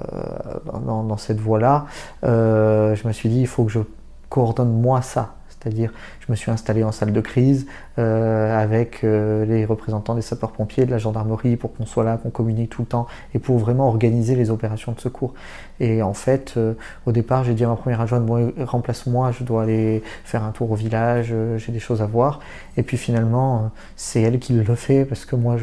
[0.84, 1.86] dans, cette voie-là,
[2.24, 3.80] je me suis dit, il faut que je
[4.28, 7.66] coordonne moi ça C'est-à-dire, je me suis installé en salle de crise
[7.98, 12.30] euh, avec euh, les représentants des sapeurs-pompiers, de la gendarmerie, pour qu'on soit là, qu'on
[12.30, 15.34] communique tout le temps et pour vraiment organiser les opérations de secours.
[15.78, 16.72] Et en fait, euh,
[17.04, 20.52] au départ, j'ai dit à ma première adjointe, bon, remplace-moi, je dois aller faire un
[20.52, 22.40] tour au village, j'ai des choses à voir.
[22.78, 25.56] Et puis finalement, c'est elle qui le fait parce que moi,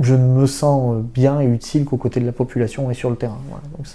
[0.00, 3.16] je ne me sens bien et utile qu'aux côtés de la population et sur le
[3.16, 3.38] terrain.
[3.76, 3.86] Donc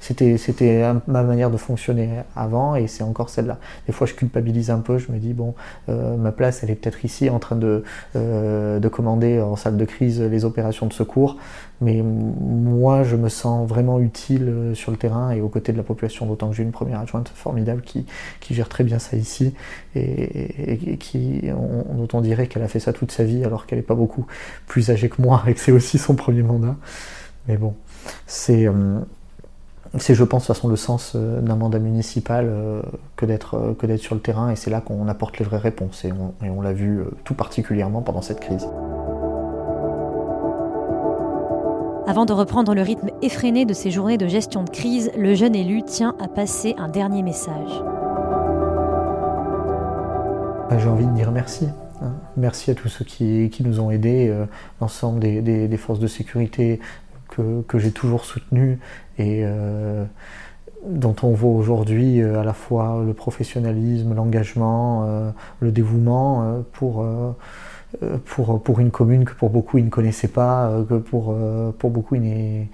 [0.00, 3.58] c'était, c'était ma manière de fonctionner avant et c'est encore celle-là.
[3.86, 5.54] Des fois, je culpabilise un peu, je me dis, bon,
[5.88, 7.84] euh, ma place, elle est peut-être ici en train de,
[8.16, 11.36] euh, de commander en salle de crise les opérations de secours.
[11.82, 15.78] Mais moi, je me sens vraiment utile euh, sur le terrain et aux côtés de
[15.78, 18.04] la population, d'autant que j'ai une première adjointe formidable qui,
[18.40, 19.54] qui gère très bien ça ici
[19.94, 21.50] et, qui,
[22.12, 24.26] on dirait qu'elle a fait ça toute sa vie alors qu'elle n'est pas beaucoup
[24.66, 26.76] plus âgée que moi et que c'est aussi son premier mandat.
[27.48, 27.74] Mais bon,
[28.26, 28.68] c'est
[29.98, 32.80] c'est, je pense, de toute façon le sens euh, d'un mandat municipal euh,
[33.16, 35.58] que d'être euh, que d'être sur le terrain, et c'est là qu'on apporte les vraies
[35.58, 36.12] réponses, et
[36.48, 38.68] on, l'a vu tout particulièrement pendant cette crise.
[42.06, 45.54] Avant de reprendre le rythme effréné de ses journées de gestion de crise, le jeune
[45.54, 47.82] élu tient à passer un dernier message.
[50.68, 51.66] Bah, j'ai envie de dire merci.
[52.02, 52.12] Hein.
[52.36, 54.32] Merci à tous ceux qui, nous ont aidés,
[54.80, 56.80] l'ensemble des, forces de sécurité,
[57.30, 58.78] que, j'ai toujours soutenu
[59.18, 60.04] et euh,
[60.86, 67.06] dont on voit aujourd'hui euh, à la fois le professionnalisme, l'engagement, euh, le dévouement pour,
[68.24, 71.36] pour, pour une commune que pour beaucoup ils ne connaissaient pas, que pour,
[71.78, 72.66] pour beaucoup ils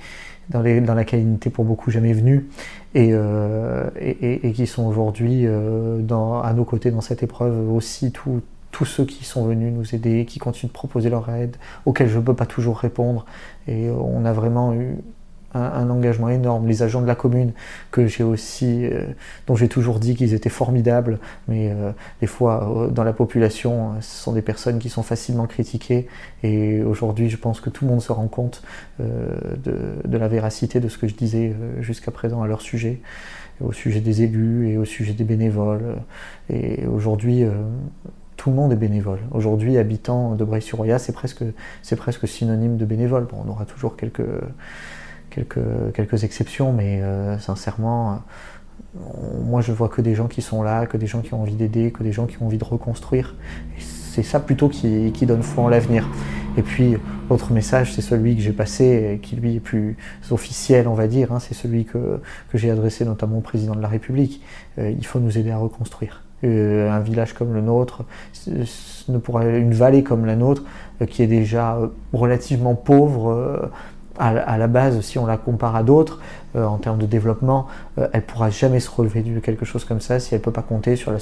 [0.49, 2.45] dans, les, dans laquelle ils n'étaient pour beaucoup jamais venus
[2.95, 8.43] et, et, et, qui sont aujourd'hui à nos côtés dans cette épreuve aussi tout,
[8.77, 11.57] tous ceux qui sont venus nous aider, qui continuent de proposer leur aide,
[11.87, 13.25] auxquels je ne peux pas toujours répondre.
[13.69, 14.97] Et on a vraiment eu
[15.55, 16.67] un, engagement énorme.
[16.69, 17.53] Les agents de la commune,
[17.91, 19.07] que j'ai aussi, euh,
[19.47, 23.95] dont j'ai toujours dit qu'ils étaient formidables, mais euh, des fois euh, dans la population,
[24.03, 26.07] ce sont des personnes qui sont facilement critiquées.
[26.43, 28.63] Et aujourd'hui, je pense que tout le monde se rend compte
[28.99, 33.01] de, la véracité de ce que je disais jusqu'à présent à leur sujet,
[33.63, 35.97] au sujet des élus et au sujet des bénévoles.
[36.51, 37.47] Et aujourd'hui,
[38.37, 39.21] tout le monde est bénévole.
[39.31, 41.45] Aujourd'hui, habitant de Bray-sur-Roya, c'est presque,
[41.97, 43.27] presque synonyme de bénévole.
[43.31, 44.23] Bon, on aura toujours quelques,
[45.31, 48.99] quelques, quelques exceptions, mais euh, sincèrement, euh,
[49.45, 51.55] moi je vois que des gens qui sont là, que des gens qui ont envie
[51.55, 53.35] d'aider, que des gens qui ont envie de reconstruire.
[53.79, 56.09] c'est ça plutôt qui, qui, donne foi en l'avenir.
[56.57, 56.97] Et puis,
[57.29, 59.97] l'autre message, c'est celui que j'ai passé, qui lui est plus
[60.31, 62.21] officiel, on va dire, hein, c'est celui que,
[62.51, 64.43] que j'ai adressé notamment au président de la République.
[64.79, 66.26] Euh, il faut nous aider à reconstruire.
[66.45, 68.05] Euh, un village comme le nôtre,
[68.47, 70.65] une vallée comme la nôtre,
[71.01, 73.71] euh, qui est déjà euh, relativement pauvre
[74.19, 76.21] à, la base, si on la compare à d'autres,
[76.55, 77.67] en termes de développement,
[78.15, 80.63] elle pourra jamais se relever de quelque chose comme ça si elle ne peut pas
[80.63, 81.19] compter sur la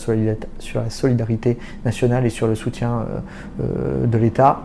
[0.91, 3.05] solidarité nationale et sur le soutien
[3.59, 4.61] de l'État.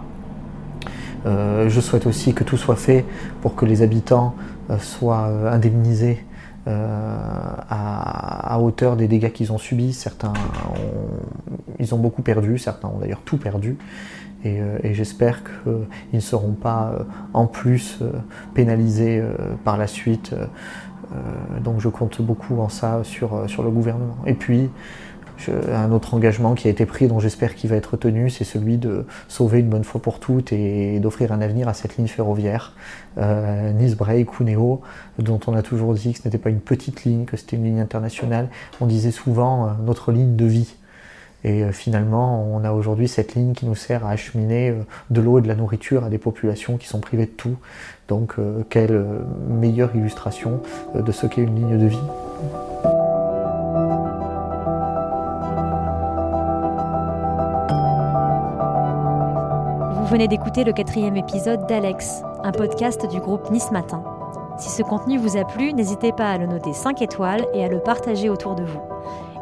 [1.26, 3.04] je souhaite aussi que tout soit fait
[3.42, 4.36] pour que les habitants
[4.78, 6.24] soient indemnisés
[6.70, 7.18] euh,
[7.70, 9.94] à, hauteur des dégâts qu'ils ont subis.
[9.94, 10.34] Certains
[10.70, 13.78] ont, ils ont beaucoup perdu, certains ont d'ailleurs tout perdu.
[14.44, 17.04] Et, euh, j'espère qu'ils ne seront pas euh,
[17.34, 18.00] en plus
[18.54, 19.24] pénalisés
[19.64, 20.36] par la suite.
[21.64, 24.18] donc je compte beaucoup en ça sur, sur le gouvernement.
[24.26, 24.70] Et puis,
[25.48, 28.78] un autre engagement qui a été pris, dont j'espère qu'il va être tenu, c'est celui
[28.78, 32.74] de sauver une bonne fois pour toutes et d'offrir un avenir à cette ligne ferroviaire,
[33.18, 34.82] euh, Nice-Bray, Cuneo,
[35.18, 37.64] dont on a toujours dit que ce n'était pas une petite ligne, que c'était une
[37.64, 38.50] ligne internationale.
[38.82, 40.76] On disait souvent euh, notre ligne de vie.
[41.46, 44.74] Et euh, finalement, on a aujourd'hui cette ligne qui nous sert à acheminer
[45.10, 47.56] de l'eau et de la nourriture à des populations qui sont privées de tout.
[48.08, 48.36] Donc,
[48.70, 49.06] quelle
[49.48, 50.62] meilleure illustration
[50.96, 52.69] de ce qu'est une ligne de vie.
[60.10, 64.04] Venez d'écouter le quatrième épisode d'Alex, un podcast du groupe Nice Matin.
[64.58, 67.68] Si ce contenu vous a plu, n'hésitez pas à le noter 5 étoiles et à
[67.68, 68.82] le partager autour de vous.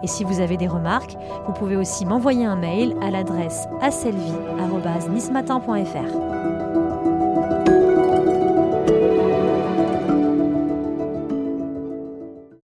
[0.03, 1.15] Et si vous avez des remarques,
[1.45, 6.56] vous pouvez aussi m'envoyer un mail à l'adresse aselvi.nismatin.fr.